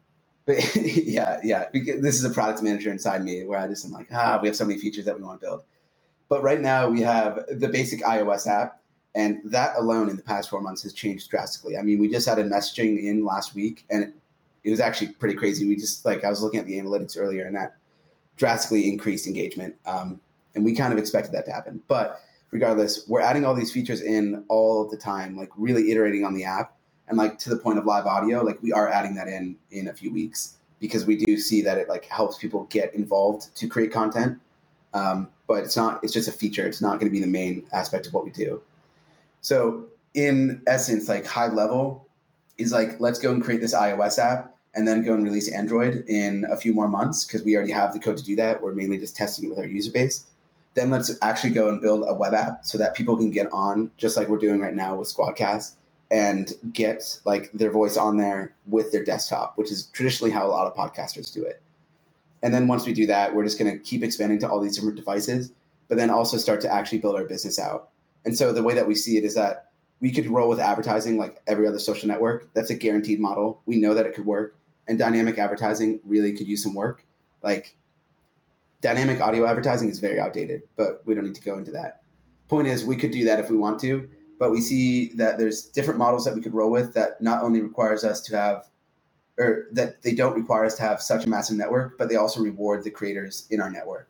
but 0.47 0.77
yeah, 0.77 1.41
yeah, 1.43 1.67
this 1.73 2.15
is 2.15 2.25
a 2.25 2.31
product 2.31 2.63
manager 2.63 2.91
inside 2.91 3.25
me 3.25 3.45
where 3.45 3.59
I 3.59 3.67
just 3.67 3.85
am 3.85 3.91
like, 3.91 4.09
ah, 4.13 4.39
we 4.41 4.49
have 4.49 4.57
so 4.57 4.65
many 4.65 4.79
features 4.79 5.05
that 5.05 5.17
we 5.17 5.25
want 5.25 5.41
to 5.41 5.47
build. 5.47 5.63
But 6.29 6.43
right 6.43 6.61
now 6.61 6.89
we 6.89 7.01
have 7.01 7.45
the 7.51 7.69
basic 7.69 8.03
iOS 8.03 8.47
app 8.47 8.81
and 9.17 9.41
that 9.45 9.75
alone 9.79 10.11
in 10.11 10.17
the 10.17 10.23
past 10.23 10.51
four 10.51 10.61
months 10.61 10.83
has 10.83 10.93
changed 10.93 11.31
drastically. 11.31 11.79
I 11.79 11.83
mean, 11.83 11.99
we 11.99 12.09
just 12.09 12.29
added 12.29 12.47
messaging 12.47 13.03
in 13.03 13.25
last 13.25 13.55
week 13.55 13.87
and 13.89 14.05
it, 14.05 14.15
it 14.63 14.71
was 14.71 14.79
actually 14.79 15.09
pretty 15.09 15.35
crazy. 15.35 15.67
We 15.67 15.75
just 15.75 16.05
like, 16.05 16.23
I 16.23 16.29
was 16.29 16.43
looking 16.43 16.61
at 16.61 16.67
the 16.67 16.79
analytics 16.79 17.17
earlier 17.19 17.47
and 17.47 17.57
that 17.57 17.77
drastically 18.37 18.89
increased 18.89 19.27
engagement. 19.27 19.75
Um, 19.87 20.21
and 20.55 20.67
we 20.67 20.75
kind 20.75 20.93
of 20.93 20.99
expected 20.99 21.33
that 21.33 21.47
to 21.47 21.53
happen. 21.53 21.83
But 21.89 22.21
regardless, 22.51 23.09
we're 23.09 23.23
adding 23.23 23.47
all 23.47 23.55
these 23.55 23.73
features 23.73 24.03
in 24.03 24.45
all 24.49 24.87
the 24.87 24.99
time, 24.99 25.35
like 25.35 25.51
really 25.57 25.91
iterating 25.91 26.23
on 26.25 26.35
the 26.35 26.45
app. 26.45 26.77
And 27.09 27.17
like 27.17 27.39
to 27.39 27.51
the 27.51 27.57
point 27.57 27.79
of 27.79 27.87
live 27.87 28.05
audio, 28.05 28.43
like 28.43 28.63
we 28.63 28.73
are 28.73 28.89
adding 28.89 29.15
that 29.15 29.29
in 29.29 29.57
in 29.71 29.89
a 29.89 29.95
few 29.95 30.13
weeks 30.13 30.59
because 30.79 31.07
we 31.07 31.17
do 31.17 31.39
see 31.39 31.63
that 31.63 31.79
it 31.79 31.89
like 31.89 32.05
helps 32.05 32.37
people 32.37 32.65
get 32.65 32.93
involved 32.95 33.55
to 33.57 33.67
create 33.67 33.93
content. 33.93 34.39
Um, 34.93 35.29
but 35.47 35.63
it's 35.63 35.77
not, 35.77 36.03
it's 36.03 36.13
just 36.13 36.29
a 36.29 36.33
feature. 36.33 36.67
It's 36.67 36.83
not 36.83 36.99
going 36.99 37.07
to 37.07 37.11
be 37.11 37.21
the 37.21 37.27
main 37.27 37.65
aspect 37.73 38.07
of 38.07 38.13
what 38.13 38.25
we 38.25 38.31
do. 38.31 38.61
So 39.47 39.85
in 40.15 40.61
essence, 40.67 41.09
like 41.09 41.25
high 41.25 41.47
level 41.47 42.09
is 42.59 42.73
like, 42.73 42.99
let's 42.99 43.21
go 43.21 43.31
and 43.31 43.41
create 43.41 43.61
this 43.61 43.77
iOS 43.77 44.19
app 44.19 44.57
and 44.75 44.89
then 44.89 45.05
go 45.05 45.15
and 45.15 45.23
release 45.23 45.49
Android 45.49 46.03
in 46.09 46.45
a 46.51 46.57
few 46.57 46.75
more 46.75 46.89
months 46.89 47.25
because 47.25 47.45
we 47.45 47.55
already 47.55 47.71
have 47.71 47.93
the 47.93 48.01
code 48.01 48.17
to 48.17 48.25
do 48.25 48.35
that. 48.35 48.61
We're 48.61 48.75
mainly 48.75 48.99
just 48.99 49.15
testing 49.15 49.45
it 49.45 49.51
with 49.51 49.61
our 49.61 49.65
user 49.65 49.93
base. 49.93 50.25
Then 50.75 50.91
let's 50.91 51.17
actually 51.23 51.51
go 51.51 51.69
and 51.69 51.81
build 51.81 52.07
a 52.09 52.13
web 52.13 52.35
app 52.35 52.65
so 52.65 52.77
that 52.79 52.97
people 52.97 53.17
can 53.17 53.31
get 53.31 53.47
on, 53.53 53.89
just 53.99 54.17
like 54.17 54.29
we're 54.29 54.39
doing 54.39 54.59
right 54.59 54.75
now 54.75 54.97
with 54.97 55.15
Squadcast, 55.15 55.75
and 56.11 56.53
get 56.73 57.21
like 57.25 57.53
their 57.53 57.71
voice 57.71 57.97
on 57.97 58.17
there 58.17 58.53
with 58.67 58.91
their 58.91 59.05
desktop, 59.05 59.57
which 59.57 59.71
is 59.71 59.85
traditionally 59.93 60.33
how 60.33 60.45
a 60.45 60.51
lot 60.51 60.67
of 60.67 60.75
podcasters 60.75 61.33
do 61.33 61.45
it. 61.45 61.63
And 62.43 62.53
then 62.53 62.67
once 62.67 62.85
we 62.85 62.93
do 62.93 63.07
that, 63.07 63.33
we're 63.33 63.45
just 63.45 63.61
going 63.61 63.71
to 63.71 63.79
keep 63.79 64.03
expanding 64.03 64.41
to 64.41 64.51
all 64.51 64.61
these 64.61 64.75
different 64.75 64.97
devices, 64.97 65.53
but 65.87 65.99
then 65.99 66.11
also 66.11 66.37
start 66.37 66.61
to 66.63 66.75
actually 66.75 66.99
build 66.99 67.15
our 67.15 67.25
business 67.25 67.61
out. 67.61 67.91
And 68.27 68.37
so 68.37 68.53
the 68.53 68.63
way 68.63 68.75
that 68.75 68.87
we 68.87 68.95
see 68.95 69.17
it 69.17 69.25
is 69.25 69.35
that 69.37 69.71
we 70.01 70.13
could 70.13 70.27
roll 70.27 70.49
with 70.49 70.61
advertising 70.61 71.17
like 71.17 71.41
every 71.47 71.67
other 71.67 71.79
social 71.79 72.09
network. 72.09 72.53
That's 72.53 72.71
a 72.71 72.75
guaranteed 72.75 73.21
model. 73.21 73.63
We 73.65 73.77
know 73.77 73.95
that 73.95 74.05
it 74.05 74.15
could 74.15 74.27
work. 74.27 74.57
And 74.89 74.99
dynamic 74.99 75.39
advertising 75.39 76.01
really 76.05 76.37
could 76.37 76.47
use 76.47 76.63
some 76.63 76.75
work. 76.75 77.05
Like 77.43 77.77
dynamic 78.83 79.21
audio 79.21 79.47
advertising 79.47 79.89
is 79.89 80.01
very 80.01 80.21
outdated, 80.21 80.63
but 80.77 81.03
we 81.07 81.15
don't 81.15 81.25
need 81.25 81.37
to 81.37 81.43
go 81.43 81.57
into 81.57 81.71
that. 81.71 82.03
Point 82.49 82.69
is, 82.69 82.85
we 82.85 82.97
could 82.97 83.13
do 83.13 83.25
that 83.25 83.41
if 83.41 83.49
we 83.49 83.57
want 83.57 83.81
to, 83.81 84.09
but 84.39 84.51
we 84.51 84.61
see 84.61 85.13
that 85.15 85.39
there's 85.39 85.63
different 85.63 85.99
models 85.99 86.25
that 86.25 86.35
we 86.35 86.43
could 86.43 86.55
roll 86.55 86.71
with 86.71 86.95
that 86.95 87.21
not 87.21 87.43
only 87.43 87.63
requires 87.63 88.05
us 88.05 88.21
to 88.23 88.37
have, 88.37 88.69
or 89.39 89.67
that 89.73 90.03
they 90.03 90.15
don't 90.15 90.35
require 90.35 90.65
us 90.65 90.77
to 90.77 90.83
have 90.83 91.01
such 91.01 91.25
a 91.25 91.29
massive 91.29 91.57
network, 91.57 91.97
but 91.99 92.09
they 92.09 92.17
also 92.17 92.41
reward 92.41 92.85
the 92.85 92.91
creators 92.91 93.47
in 93.51 93.61
our 93.61 93.71
network. 93.71 94.09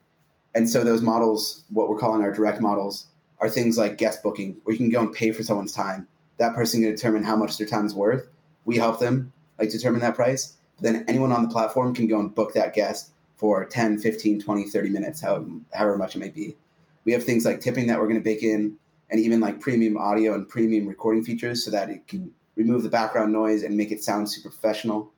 And 0.54 0.68
so 0.68 0.84
those 0.84 1.02
models, 1.02 1.64
what 1.70 1.88
we're 1.88 1.98
calling 1.98 2.22
our 2.22 2.32
direct 2.32 2.60
models, 2.60 3.08
are 3.38 3.48
things 3.48 3.76
like 3.76 3.98
guest 3.98 4.22
booking, 4.22 4.56
where 4.64 4.72
you 4.72 4.78
can 4.78 4.90
go 4.90 5.00
and 5.00 5.12
pay 5.12 5.32
for 5.32 5.42
someone's 5.42 5.72
time. 5.72 6.08
That 6.38 6.54
person 6.54 6.82
can 6.82 6.90
determine 6.90 7.24
how 7.24 7.36
much 7.36 7.58
their 7.58 7.66
time 7.66 7.86
is 7.86 7.94
worth. 7.94 8.28
We 8.64 8.76
help 8.76 8.98
them 8.98 9.32
like 9.58 9.70
determine 9.70 10.00
that 10.00 10.14
price. 10.14 10.54
Then 10.80 11.04
anyone 11.08 11.32
on 11.32 11.42
the 11.42 11.48
platform 11.48 11.94
can 11.94 12.06
go 12.06 12.20
and 12.20 12.34
book 12.34 12.54
that 12.54 12.74
guest 12.74 13.12
for 13.36 13.64
10, 13.64 13.98
15, 13.98 14.40
20, 14.40 14.64
30 14.64 14.88
minutes, 14.88 15.20
however, 15.20 15.46
however 15.72 15.98
much 15.98 16.16
it 16.16 16.18
may 16.18 16.30
be. 16.30 16.56
We 17.04 17.12
have 17.12 17.24
things 17.24 17.44
like 17.44 17.60
tipping 17.60 17.86
that 17.86 17.98
we're 17.98 18.08
going 18.08 18.20
to 18.20 18.24
bake 18.24 18.42
in 18.42 18.76
and 19.10 19.20
even 19.20 19.40
like 19.40 19.60
premium 19.60 19.96
audio 19.96 20.34
and 20.34 20.48
premium 20.48 20.86
recording 20.86 21.24
features 21.24 21.64
so 21.64 21.70
that 21.70 21.90
it 21.90 22.06
can 22.08 22.32
remove 22.56 22.82
the 22.82 22.88
background 22.88 23.32
noise 23.32 23.62
and 23.62 23.76
make 23.76 23.92
it 23.92 24.02
sound 24.02 24.28
super 24.28 24.48
professional. 24.48 25.12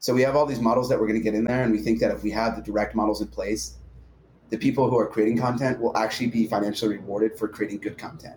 So 0.00 0.14
we 0.14 0.22
have 0.22 0.36
all 0.36 0.46
these 0.46 0.60
models 0.60 0.88
that 0.88 0.98
we're 0.98 1.06
going 1.06 1.18
to 1.18 1.24
get 1.24 1.34
in 1.34 1.44
there, 1.44 1.62
and 1.62 1.72
we 1.72 1.78
think 1.78 2.00
that 2.00 2.10
if 2.10 2.22
we 2.22 2.30
have 2.30 2.56
the 2.56 2.62
direct 2.62 2.94
models 2.94 3.20
in 3.20 3.28
place, 3.28 3.74
the 4.50 4.56
people 4.56 4.88
who 4.88 4.98
are 4.98 5.06
creating 5.06 5.38
content 5.38 5.80
will 5.80 5.96
actually 5.96 6.28
be 6.28 6.46
financially 6.46 6.96
rewarded 6.96 7.38
for 7.38 7.48
creating 7.48 7.78
good 7.78 7.98
content. 7.98 8.36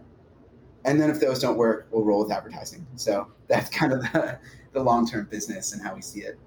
And 0.84 1.00
then 1.00 1.10
if 1.10 1.19
those 1.19 1.39
don't 1.39 1.58
work, 1.58 1.88
we'll 1.91 2.04
roll 2.04 2.24
with 2.24 2.32
advertising. 2.32 2.86
So 2.95 3.32
that's 3.47 3.69
kind 3.69 3.93
of 3.93 4.02
the, 4.02 4.39
the 4.74 4.82
long 4.82 5.08
term 5.08 5.28
business 5.30 5.74
and 5.74 5.82
how 5.82 5.95
we 5.95 6.02
see 6.02 6.21
it. 6.21 6.39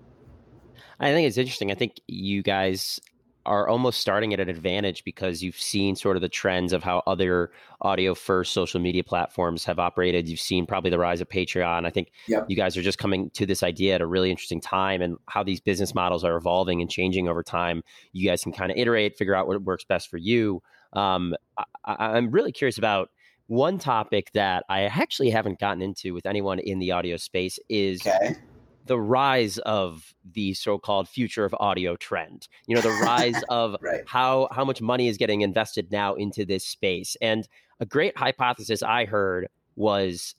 I 1.01 1.13
think 1.13 1.27
it's 1.27 1.39
interesting. 1.39 1.71
I 1.71 1.75
think 1.75 2.01
you 2.07 2.43
guys 2.43 3.01
are 3.47 3.69
almost 3.69 4.01
starting 4.01 4.33
at 4.33 4.41
an 4.41 4.49
advantage 4.49 5.05
because 5.05 5.43
you've 5.43 5.59
seen 5.59 5.97
sort 5.97 6.17
of 6.17 6.23
the 6.23 6.29
trends 6.29 6.73
of 6.73 6.83
how 6.83 7.03
other 7.07 7.51
audio 7.81 8.15
first 8.15 8.53
social 8.53 8.81
media 8.81 9.05
platforms 9.05 9.65
have 9.65 9.79
operated. 9.79 10.29
You've 10.29 10.41
seen 10.41 10.67
probably 10.67 10.91
the 10.91 10.99
rise 10.99 11.21
of 11.21 11.29
Patreon. 11.29 11.87
I 11.87 11.91
think 11.91 12.11
yep. 12.27 12.47
you 12.49 12.57
guys 12.57 12.77
are 12.77 12.83
just 12.83 12.99
coming 12.99 13.31
to 13.31 13.47
this 13.47 13.63
idea 13.63 13.95
at 13.95 14.01
a 14.01 14.07
really 14.07 14.31
interesting 14.31 14.61
time 14.61 15.03
and 15.03 15.17
how 15.27 15.43
these 15.43 15.61
business 15.61 15.95
models 15.95 16.25
are 16.25 16.37
evolving 16.37 16.81
and 16.81 16.91
changing 16.91 17.29
over 17.29 17.43
time. 17.43 17.83
You 18.13 18.29
guys 18.29 18.43
can 18.43 18.53
kind 18.53 18.71
of 18.71 18.79
iterate, 18.79 19.17
figure 19.17 19.35
out 19.35 19.47
what 19.47 19.63
works 19.63 19.85
best 19.85 20.09
for 20.09 20.19
you. 20.19 20.63
Um, 20.93 21.35
I, 21.59 21.65
I'm 21.85 22.31
really 22.31 22.53
curious 22.53 22.79
about 22.79 23.11
one 23.47 23.79
topic 23.79 24.31
that 24.33 24.65
I 24.71 24.85
actually 24.85 25.31
haven't 25.31 25.59
gotten 25.59 25.83
into 25.83 26.15
with 26.15 26.25
anyone 26.25 26.59
in 26.59 26.79
the 26.79 26.93
audio 26.93 27.19
space 27.19 27.59
is 27.69 28.07
okay 28.07 28.37
the 28.85 28.99
rise 28.99 29.59
of 29.59 30.15
the 30.33 30.55
so-called 30.55 31.09
future 31.09 31.45
of 31.45 31.55
audio 31.61 31.97
trend 31.97 32.49
you 32.67 32.75
know 32.75 32.81
the 32.81 32.91
rise 33.03 33.43
of 33.49 33.77
right. 33.81 34.03
how 34.07 34.49
how 34.53 34.65
much 34.65 34.81
money 34.81 35.09
is 35.09 35.17
getting 35.17 35.41
invested 35.41 35.91
now 35.91 36.15
into 36.15 36.45
this 36.45 36.65
space 36.65 37.17
and 37.21 37.49
a 37.81 37.87
great 37.87 38.17
hypothesis 38.17 38.83
i 38.83 39.05
heard 39.05 39.49
was 39.77 40.35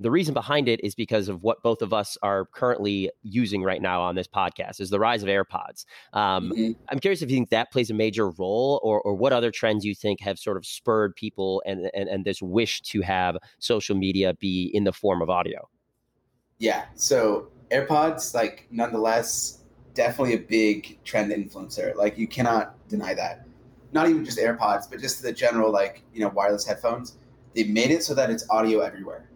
the 0.00 0.10
reason 0.12 0.32
behind 0.32 0.68
it 0.68 0.82
is 0.84 0.94
because 0.94 1.28
of 1.28 1.42
what 1.42 1.60
both 1.62 1.82
of 1.82 1.92
us 1.92 2.16
are 2.22 2.46
currently 2.46 3.10
using 3.24 3.64
right 3.64 3.82
now 3.82 4.00
on 4.00 4.14
this 4.14 4.28
podcast 4.28 4.80
is 4.80 4.90
the 4.90 4.98
rise 4.98 5.22
of 5.22 5.28
airpods 5.28 5.84
um, 6.12 6.50
mm-hmm. 6.50 6.72
i'm 6.88 6.98
curious 6.98 7.22
if 7.22 7.30
you 7.30 7.36
think 7.36 7.50
that 7.50 7.70
plays 7.72 7.90
a 7.90 7.94
major 7.94 8.30
role 8.30 8.80
or, 8.82 9.00
or 9.02 9.14
what 9.14 9.32
other 9.32 9.50
trends 9.50 9.84
you 9.84 9.94
think 9.94 10.20
have 10.20 10.38
sort 10.38 10.56
of 10.56 10.64
spurred 10.64 11.14
people 11.16 11.62
and, 11.66 11.90
and, 11.94 12.08
and 12.08 12.24
this 12.24 12.40
wish 12.40 12.80
to 12.82 13.00
have 13.00 13.36
social 13.58 13.96
media 13.96 14.34
be 14.34 14.70
in 14.72 14.84
the 14.84 14.92
form 14.92 15.20
of 15.20 15.28
audio 15.28 15.68
yeah 16.58 16.84
so 16.94 17.48
AirPods, 17.70 18.34
like 18.34 18.66
nonetheless, 18.70 19.58
definitely 19.94 20.34
a 20.34 20.38
big 20.38 20.98
trend 21.04 21.32
influencer. 21.32 21.94
Like 21.96 22.18
you 22.18 22.28
cannot 22.28 22.76
deny 22.88 23.14
that. 23.14 23.44
not 23.92 24.08
even 24.08 24.24
just 24.24 24.38
AirPods, 24.38 24.88
but 24.90 25.00
just 25.00 25.22
the 25.22 25.32
general 25.32 25.72
like 25.72 26.02
you 26.12 26.20
know 26.20 26.28
wireless 26.28 26.66
headphones. 26.66 27.16
They 27.54 27.64
made 27.64 27.90
it 27.90 28.02
so 28.02 28.14
that 28.14 28.30
it's 28.30 28.48
audio 28.50 28.80
everywhere. 28.80 29.28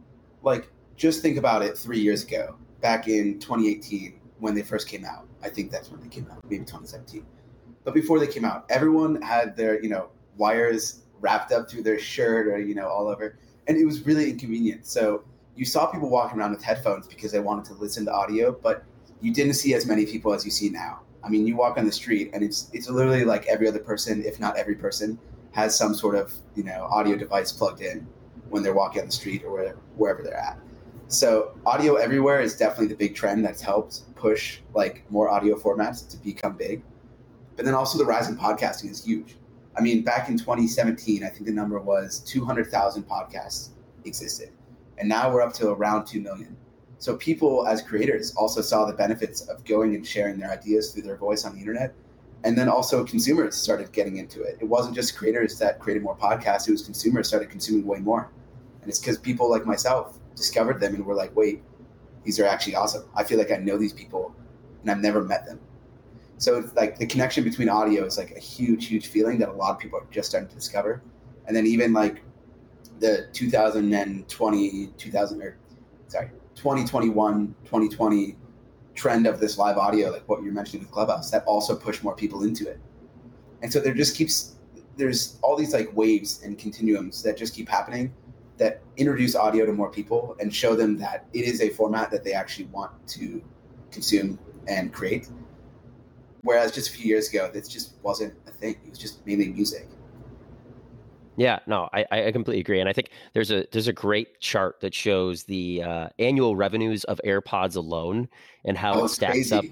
Like 0.42 0.70
just 0.96 1.22
think 1.22 1.36
about 1.36 1.62
it. 1.62 1.76
Three 1.76 2.00
years 2.00 2.22
ago, 2.24 2.56
back 2.80 3.08
in 3.08 3.38
2018, 3.38 4.20
when 4.38 4.54
they 4.54 4.62
first 4.62 4.88
came 4.88 5.04
out, 5.04 5.26
I 5.42 5.48
think 5.48 5.70
that's 5.70 5.90
when 5.90 6.00
they 6.00 6.08
came 6.08 6.28
out, 6.30 6.44
maybe 6.44 6.64
2017. 6.64 7.24
But 7.84 7.94
before 7.94 8.20
they 8.20 8.26
came 8.26 8.44
out, 8.44 8.66
everyone 8.70 9.20
had 9.22 9.56
their 9.56 9.82
you 9.82 9.88
know 9.88 10.10
wires 10.36 11.02
wrapped 11.20 11.52
up 11.52 11.70
through 11.70 11.82
their 11.82 11.98
shirt 11.98 12.46
or 12.46 12.60
you 12.60 12.74
know 12.74 12.88
all 12.88 13.08
over, 13.08 13.38
and 13.66 13.76
it 13.76 13.84
was 13.84 14.06
really 14.06 14.30
inconvenient. 14.30 14.86
So 14.86 15.24
you 15.56 15.64
saw 15.64 15.86
people 15.86 16.08
walking 16.08 16.38
around 16.38 16.52
with 16.52 16.62
headphones 16.62 17.06
because 17.06 17.32
they 17.32 17.40
wanted 17.40 17.64
to 17.66 17.74
listen 17.74 18.04
to 18.06 18.12
audio, 18.12 18.52
but 18.52 18.84
you 19.20 19.32
didn't 19.32 19.54
see 19.54 19.74
as 19.74 19.86
many 19.86 20.06
people 20.06 20.32
as 20.32 20.44
you 20.44 20.50
see 20.50 20.70
now. 20.70 21.00
I 21.24 21.28
mean, 21.28 21.46
you 21.46 21.56
walk 21.56 21.78
on 21.78 21.84
the 21.84 21.92
street 21.92 22.30
and 22.32 22.42
it's 22.42 22.68
it's 22.72 22.88
literally 22.88 23.24
like 23.24 23.46
every 23.46 23.68
other 23.68 23.78
person, 23.78 24.24
if 24.24 24.40
not 24.40 24.56
every 24.56 24.74
person, 24.74 25.18
has 25.52 25.76
some 25.76 25.94
sort 25.94 26.16
of 26.16 26.32
you 26.54 26.64
know 26.64 26.88
audio 26.90 27.16
device 27.16 27.52
plugged 27.52 27.80
in 27.80 28.06
when 28.48 28.62
they're 28.62 28.74
walking 28.74 29.00
on 29.00 29.06
the 29.06 29.12
street 29.12 29.44
or 29.44 29.52
wherever, 29.52 29.78
wherever 29.96 30.22
they're 30.22 30.36
at. 30.36 30.58
So 31.08 31.52
audio 31.66 31.96
everywhere 31.96 32.40
is 32.40 32.56
definitely 32.56 32.88
the 32.88 32.96
big 32.96 33.14
trend 33.14 33.44
that's 33.44 33.60
helped 33.60 34.14
push 34.16 34.60
like 34.74 35.04
more 35.10 35.28
audio 35.28 35.56
formats 35.58 36.08
to 36.08 36.16
become 36.16 36.56
big. 36.56 36.82
But 37.56 37.66
then 37.66 37.74
also 37.74 37.98
the 37.98 38.04
rise 38.04 38.28
in 38.28 38.36
podcasting 38.36 38.90
is 38.90 39.04
huge. 39.04 39.36
I 39.76 39.80
mean, 39.80 40.02
back 40.02 40.28
in 40.28 40.38
2017, 40.38 41.24
I 41.24 41.28
think 41.28 41.46
the 41.46 41.52
number 41.52 41.78
was 41.78 42.20
200,000 42.20 43.06
podcasts 43.06 43.70
existed, 44.04 44.50
and 44.98 45.08
now 45.08 45.32
we're 45.32 45.42
up 45.42 45.52
to 45.54 45.70
around 45.70 46.06
2 46.06 46.20
million. 46.20 46.56
So 46.98 47.16
people 47.16 47.66
as 47.66 47.82
creators 47.82 48.34
also 48.36 48.60
saw 48.60 48.84
the 48.84 48.92
benefits 48.92 49.40
of 49.48 49.64
going 49.64 49.94
and 49.94 50.06
sharing 50.06 50.38
their 50.38 50.50
ideas 50.50 50.92
through 50.92 51.02
their 51.02 51.16
voice 51.16 51.44
on 51.44 51.54
the 51.54 51.60
internet. 51.60 51.94
And 52.44 52.56
then 52.56 52.68
also 52.68 53.04
consumers 53.04 53.56
started 53.56 53.92
getting 53.92 54.18
into 54.18 54.42
it. 54.42 54.58
It 54.60 54.66
wasn't 54.66 54.94
just 54.94 55.16
creators 55.16 55.58
that 55.58 55.78
created 55.78 56.02
more 56.02 56.16
podcasts, 56.16 56.68
it 56.68 56.72
was 56.72 56.82
consumers 56.82 57.28
started 57.28 57.50
consuming 57.50 57.86
way 57.86 57.98
more. 57.98 58.30
And 58.80 58.88
it's 58.88 58.98
because 58.98 59.18
people 59.18 59.50
like 59.50 59.66
myself 59.66 60.18
discovered 60.34 60.80
them 60.80 60.94
and 60.94 61.04
were 61.04 61.14
like, 61.14 61.34
wait, 61.36 61.62
these 62.24 62.38
are 62.38 62.44
actually 62.44 62.74
awesome. 62.74 63.04
I 63.14 63.24
feel 63.24 63.38
like 63.38 63.50
I 63.50 63.56
know 63.56 63.78
these 63.78 63.92
people 63.92 64.34
and 64.82 64.90
I've 64.90 65.00
never 65.00 65.22
met 65.22 65.46
them. 65.46 65.60
So 66.38 66.58
it's 66.58 66.74
like 66.74 66.98
the 66.98 67.06
connection 67.06 67.44
between 67.44 67.68
audio 67.68 68.04
is 68.04 68.18
like 68.18 68.32
a 68.32 68.40
huge, 68.40 68.86
huge 68.86 69.08
feeling 69.08 69.38
that 69.38 69.48
a 69.48 69.52
lot 69.52 69.70
of 69.70 69.78
people 69.78 69.98
are 69.98 70.06
just 70.10 70.28
starting 70.28 70.48
to 70.48 70.54
discover. 70.54 71.02
And 71.46 71.56
then 71.56 71.66
even 71.66 71.92
like 71.92 72.22
the 73.02 73.26
2020, 73.32 74.86
2000 74.96 75.42
or 75.42 75.58
sorry, 76.06 76.30
2021, 76.54 77.54
2020 77.64 78.36
trend 78.94 79.26
of 79.26 79.40
this 79.40 79.58
live 79.58 79.76
audio, 79.76 80.10
like 80.10 80.26
what 80.28 80.42
you're 80.42 80.52
mentioning 80.52 80.84
with 80.84 80.92
Clubhouse, 80.92 81.30
that 81.30 81.44
also 81.44 81.74
pushed 81.74 82.04
more 82.04 82.14
people 82.14 82.44
into 82.44 82.68
it. 82.68 82.78
And 83.60 83.72
so 83.72 83.80
there 83.80 83.92
just 83.92 84.16
keeps 84.16 84.56
there's 84.96 85.38
all 85.42 85.56
these 85.56 85.72
like 85.72 85.94
waves 85.96 86.42
and 86.44 86.58
continuums 86.58 87.22
that 87.22 87.36
just 87.36 87.54
keep 87.54 87.68
happening 87.68 88.14
that 88.58 88.82
introduce 88.98 89.34
audio 89.34 89.64
to 89.66 89.72
more 89.72 89.90
people 89.90 90.36
and 90.38 90.54
show 90.54 90.76
them 90.76 90.96
that 90.98 91.26
it 91.32 91.44
is 91.44 91.60
a 91.60 91.70
format 91.70 92.10
that 92.10 92.22
they 92.22 92.34
actually 92.34 92.66
want 92.66 92.92
to 93.08 93.42
consume 93.90 94.38
and 94.68 94.92
create. 94.92 95.28
Whereas 96.42 96.70
just 96.70 96.90
a 96.90 96.92
few 96.92 97.06
years 97.06 97.30
ago, 97.30 97.50
this 97.52 97.66
just 97.66 97.94
wasn't 98.02 98.34
a 98.46 98.50
thing. 98.50 98.76
It 98.84 98.90
was 98.90 98.98
just 98.98 99.26
mainly 99.26 99.48
music. 99.48 99.88
Yeah, 101.36 101.60
no, 101.66 101.88
I, 101.92 102.04
I 102.10 102.32
completely 102.32 102.60
agree, 102.60 102.80
and 102.80 102.88
I 102.88 102.92
think 102.92 103.10
there's 103.32 103.50
a 103.50 103.66
there's 103.72 103.88
a 103.88 103.92
great 103.92 104.40
chart 104.40 104.80
that 104.80 104.94
shows 104.94 105.44
the 105.44 105.82
uh, 105.82 106.08
annual 106.18 106.56
revenues 106.56 107.04
of 107.04 107.20
AirPods 107.24 107.76
alone 107.76 108.28
and 108.64 108.76
how 108.76 108.94
oh, 108.94 109.04
it 109.04 109.08
stacks 109.08 109.32
crazy. 109.32 109.54
up 109.54 109.64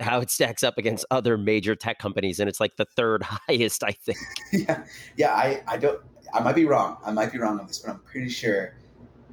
how 0.00 0.20
it 0.20 0.30
stacks 0.30 0.62
up 0.62 0.78
against 0.78 1.04
other 1.10 1.36
major 1.36 1.74
tech 1.74 1.98
companies, 1.98 2.38
and 2.38 2.48
it's 2.48 2.60
like 2.60 2.76
the 2.76 2.84
third 2.84 3.22
highest, 3.48 3.82
I 3.82 3.92
think. 3.92 4.18
yeah, 4.52 4.84
yeah, 5.16 5.34
I 5.34 5.62
I 5.66 5.76
don't 5.76 6.00
I 6.32 6.40
might 6.40 6.54
be 6.54 6.64
wrong. 6.64 6.98
I 7.04 7.10
might 7.10 7.32
be 7.32 7.38
wrong 7.38 7.58
on 7.58 7.66
this, 7.66 7.80
but 7.80 7.90
I'm 7.90 8.00
pretty 8.00 8.28
sure 8.28 8.76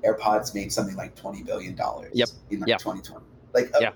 AirPods 0.03 0.55
made 0.55 0.71
something 0.71 0.95
like 0.95 1.15
twenty 1.15 1.43
billion 1.43 1.75
dollars. 1.75 2.11
Yep. 2.15 2.29
In 2.49 2.59
like 2.61 2.69
yep. 2.69 2.79
2020. 2.79 3.25
Like, 3.53 3.73
uh, 3.75 3.79
yeah, 3.79 3.91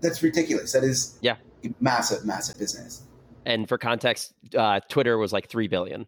that's 0.00 0.22
ridiculous. 0.22 0.72
That 0.72 0.82
is 0.82 1.18
yeah 1.20 1.36
massive, 1.80 2.24
massive 2.24 2.58
business. 2.58 3.02
And 3.46 3.68
for 3.68 3.78
context, 3.78 4.32
uh, 4.56 4.80
Twitter 4.88 5.18
was 5.18 5.32
like 5.32 5.48
three 5.48 5.68
billion. 5.68 6.06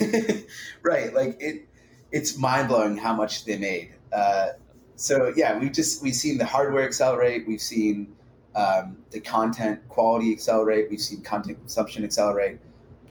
right. 0.82 1.12
Like 1.14 1.36
it, 1.40 1.68
it's 2.12 2.36
mind 2.36 2.68
blowing 2.68 2.96
how 2.96 3.14
much 3.14 3.44
they 3.44 3.58
made. 3.58 3.94
Uh, 4.12 4.50
so 4.96 5.32
yeah, 5.36 5.58
we've 5.58 5.72
just 5.72 6.02
we've 6.02 6.14
seen 6.14 6.38
the 6.38 6.44
hardware 6.44 6.84
accelerate. 6.84 7.46
We've 7.46 7.60
seen 7.60 8.14
um, 8.54 8.98
the 9.10 9.20
content 9.20 9.80
quality 9.88 10.32
accelerate. 10.32 10.88
We've 10.90 11.00
seen 11.00 11.22
content 11.22 11.58
consumption 11.58 12.04
accelerate, 12.04 12.58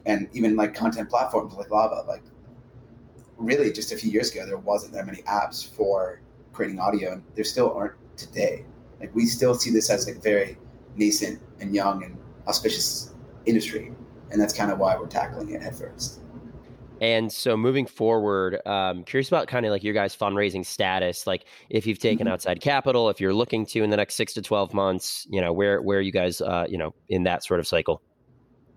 and 0.06 0.30
even 0.34 0.56
like 0.56 0.74
content 0.74 1.10
platforms 1.10 1.54
like 1.56 1.70
Lava. 1.72 2.06
Like 2.08 2.24
really, 3.38 3.72
just 3.74 3.92
a 3.92 3.98
few 3.98 4.12
years 4.12 4.32
ago, 4.32 4.46
there 4.46 4.58
wasn't 4.58 4.94
that 4.94 5.06
many 5.06 5.22
apps 5.24 5.68
for 5.68 6.22
creating 6.54 6.80
audio, 6.80 7.14
and 7.14 7.24
there 7.36 7.44
still 7.44 7.74
aren't 7.74 7.96
today. 8.16 8.66
Like 9.00 9.14
we 9.16 9.26
still 9.26 9.56
see 9.56 9.72
this 9.72 9.90
as 9.90 10.08
like 10.08 10.22
very 10.22 10.58
nascent 10.96 11.42
and 11.60 11.74
young 11.74 12.04
and 12.04 12.18
auspicious 12.48 13.14
industry, 13.46 13.92
and 14.32 14.40
that's 14.40 14.54
kind 14.54 14.72
of 14.72 14.78
why 14.78 14.96
we're 14.96 15.08
tackling 15.08 15.50
it 15.50 15.62
headfirst. 15.62 16.21
And 17.02 17.34
so 17.34 17.58
moving 17.58 17.88
forward, 17.88 18.66
um, 18.68 19.04
curious 19.04 19.28
about 19.28 19.48
kind 19.48 19.66
of 19.66 19.72
like 19.72 19.84
your 19.84 19.96
guys' 19.96 20.16
fundraising 20.16 20.64
status. 20.64 21.26
Like 21.26 21.46
if 21.70 21.88
you've 21.88 22.00
taken 22.00 22.28
mm-hmm. 22.28 22.34
outside 22.34 22.62
capital, 22.62 23.10
if 23.10 23.20
you're 23.20 23.34
looking 23.34 23.66
to 23.66 23.84
in 23.84 23.90
the 23.90 23.98
next 23.98 24.16
six 24.16 24.34
to 24.36 24.42
twelve 24.42 24.74
months, 24.74 25.28
you 25.30 25.42
know 25.42 25.52
where 25.52 25.82
where 25.82 25.98
are 25.98 26.02
you 26.02 26.12
guys, 26.12 26.42
uh, 26.42 26.66
you 26.70 26.78
know, 26.78 26.94
in 27.10 27.24
that 27.24 27.44
sort 27.44 27.60
of 27.60 27.68
cycle? 27.68 28.02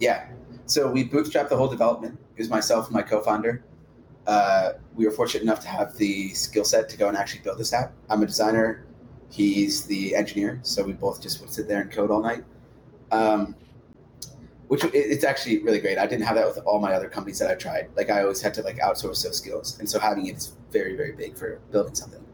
Yeah, 0.00 0.26
so 0.66 0.90
we 0.90 1.08
bootstrapped 1.08 1.50
the 1.50 1.56
whole 1.56 1.68
development. 1.68 2.18
It 2.36 2.40
was 2.40 2.48
myself 2.48 2.86
and 2.86 2.94
my 2.94 3.02
co-founder. 3.02 3.62
Uh, 4.26 4.72
we 4.94 5.04
were 5.04 5.12
fortunate 5.12 5.42
enough 5.42 5.60
to 5.60 5.68
have 5.68 5.94
the 5.98 6.30
skill 6.30 6.64
set 6.64 6.88
to 6.88 6.96
go 6.96 7.08
and 7.08 7.16
actually 7.16 7.42
build 7.42 7.58
this 7.58 7.72
app. 7.72 7.92
I'm 8.08 8.22
a 8.22 8.26
designer. 8.26 8.86
He's 9.30 9.84
the 9.84 10.16
engineer, 10.16 10.60
so 10.62 10.82
we 10.82 10.94
both 10.94 11.20
just 11.20 11.40
would 11.40 11.50
sit 11.52 11.68
there 11.68 11.82
and 11.82 11.92
code 11.92 12.10
all 12.10 12.22
night. 12.22 12.42
Um, 13.12 13.54
which 14.68 14.84
it's 14.92 15.24
actually 15.24 15.58
really 15.62 15.80
great. 15.80 15.98
I 15.98 16.06
didn't 16.06 16.24
have 16.24 16.36
that 16.36 16.46
with 16.46 16.58
all 16.64 16.80
my 16.80 16.94
other 16.94 17.08
companies 17.08 17.38
that 17.38 17.50
I 17.50 17.54
tried. 17.54 17.88
Like 17.96 18.10
I 18.10 18.22
always 18.22 18.40
had 18.40 18.54
to 18.54 18.62
like 18.62 18.78
outsource 18.78 19.22
those 19.22 19.36
skills, 19.36 19.78
and 19.78 19.88
so 19.88 19.98
having 19.98 20.26
it 20.26 20.36
is 20.36 20.56
very 20.70 20.96
very 20.96 21.12
big 21.12 21.36
for 21.36 21.60
building 21.70 21.94
something. 21.94 22.24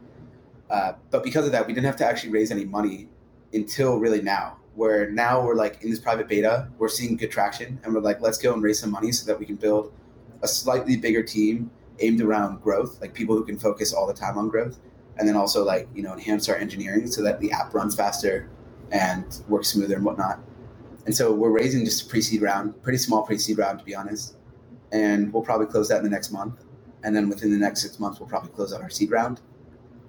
Uh, 0.70 0.92
but 1.10 1.24
because 1.24 1.46
of 1.46 1.52
that, 1.52 1.66
we 1.66 1.72
didn't 1.72 1.86
have 1.86 1.96
to 1.96 2.06
actually 2.06 2.30
raise 2.30 2.50
any 2.50 2.64
money 2.64 3.08
until 3.52 3.98
really 3.98 4.22
now. 4.22 4.56
Where 4.76 5.10
now 5.10 5.44
we're 5.44 5.56
like 5.56 5.82
in 5.82 5.90
this 5.90 5.98
private 5.98 6.28
beta, 6.28 6.68
we're 6.78 6.88
seeing 6.88 7.16
good 7.16 7.30
traction, 7.30 7.80
and 7.82 7.92
we're 7.92 8.00
like, 8.00 8.20
let's 8.20 8.38
go 8.38 8.52
and 8.52 8.62
raise 8.62 8.78
some 8.78 8.90
money 8.90 9.10
so 9.12 9.26
that 9.26 9.38
we 9.38 9.44
can 9.44 9.56
build 9.56 9.92
a 10.42 10.48
slightly 10.48 10.96
bigger 10.96 11.22
team 11.22 11.70
aimed 11.98 12.22
around 12.22 12.62
growth, 12.62 13.00
like 13.00 13.12
people 13.12 13.36
who 13.36 13.44
can 13.44 13.58
focus 13.58 13.92
all 13.92 14.06
the 14.06 14.14
time 14.14 14.38
on 14.38 14.48
growth, 14.48 14.78
and 15.18 15.28
then 15.28 15.36
also 15.36 15.64
like 15.64 15.88
you 15.94 16.02
know 16.02 16.12
enhance 16.12 16.48
our 16.48 16.56
engineering 16.56 17.06
so 17.08 17.22
that 17.22 17.40
the 17.40 17.50
app 17.50 17.74
runs 17.74 17.96
faster 17.96 18.48
and 18.92 19.42
works 19.48 19.68
smoother 19.68 19.96
and 19.96 20.04
whatnot. 20.04 20.40
And 21.10 21.16
so 21.16 21.32
we're 21.32 21.50
raising 21.50 21.84
just 21.84 22.06
a 22.06 22.08
pre-seed 22.08 22.40
round, 22.40 22.80
pretty 22.84 22.98
small 22.98 23.24
pre-seed 23.24 23.58
round 23.58 23.80
to 23.80 23.84
be 23.84 23.96
honest. 23.96 24.36
And 24.92 25.32
we'll 25.32 25.42
probably 25.42 25.66
close 25.66 25.88
that 25.88 25.96
in 25.96 26.04
the 26.04 26.08
next 26.08 26.30
month. 26.30 26.62
And 27.02 27.16
then 27.16 27.28
within 27.28 27.50
the 27.50 27.58
next 27.58 27.82
six 27.82 27.98
months, 27.98 28.20
we'll 28.20 28.28
probably 28.28 28.50
close 28.50 28.72
out 28.72 28.80
our 28.80 28.90
seed 28.90 29.10
round. 29.10 29.40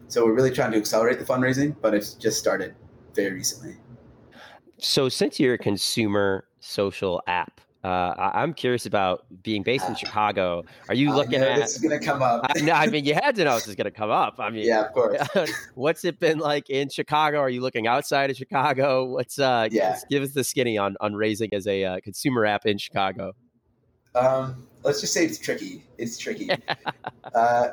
So 0.10 0.24
we're 0.24 0.36
really 0.36 0.52
trying 0.52 0.72
to 0.74 0.78
accelerate 0.78 1.18
the 1.18 1.26
fundraising, 1.26 1.76
but 1.82 1.96
it's 1.96 2.14
just 2.14 2.38
started 2.38 2.76
very 3.16 3.34
recently. 3.34 3.78
So 4.78 5.10
since 5.10 5.40
you're 5.40 5.56
a 5.56 5.58
consumer 5.58 6.46
social 6.60 7.24
app, 7.26 7.62
uh, 7.84 8.14
I, 8.34 8.44
am 8.44 8.54
curious 8.54 8.86
about 8.86 9.26
being 9.42 9.64
based 9.64 9.88
in 9.90 9.96
Chicago. 9.98 10.64
Are 10.88 10.94
you 10.94 11.14
looking 11.14 11.42
at? 11.42 11.58
This 11.58 11.76
is 11.76 11.82
going 11.82 12.00
to 12.00 12.06
come 12.06 12.22
up. 12.22 12.42
I, 12.44 12.60
no, 12.62 12.74
I 12.74 12.88
mean 12.88 13.06
you 13.06 13.16
had 13.16 13.36
to 13.36 13.44
know 13.44 13.56
this 13.56 13.68
is 13.68 13.76
going 13.76 13.86
to 13.86 13.92
come 13.92 14.12
up. 14.12 14.36
I 14.40 14.50
mean, 14.50 14.66
yeah, 14.66 14.86
of 14.86 14.94
course. 14.94 15.20
what's 15.76 16.06
it 16.06 16.20
been 16.20 16.38
like 16.38 16.70
in 16.70 16.90
Chicago? 16.90 17.40
Are 17.40 17.50
you 17.50 17.62
looking 17.62 17.88
outside 17.88 18.30
of 18.30 18.38
Chicago? 18.38 19.06
What's 19.06 19.40
uh? 19.40 19.68
Yeah. 19.72 19.98
Give 20.10 20.22
us 20.22 20.32
the 20.34 20.44
skinny 20.44 20.78
on 20.78 20.96
on 21.02 21.16
raising 21.16 21.54
as 21.54 21.68
a 21.68 21.84
uh, 21.84 22.00
consumer 22.04 22.46
app 22.46 22.66
in 22.66 22.78
Chicago. 22.78 23.34
Um, 24.14 24.68
let's 24.84 25.02
just 25.02 25.14
say 25.14 25.26
it's 25.26 25.40
tricky. 25.40 25.84
It's 25.98 26.18
tricky. 26.18 26.50
uh, 27.34 27.68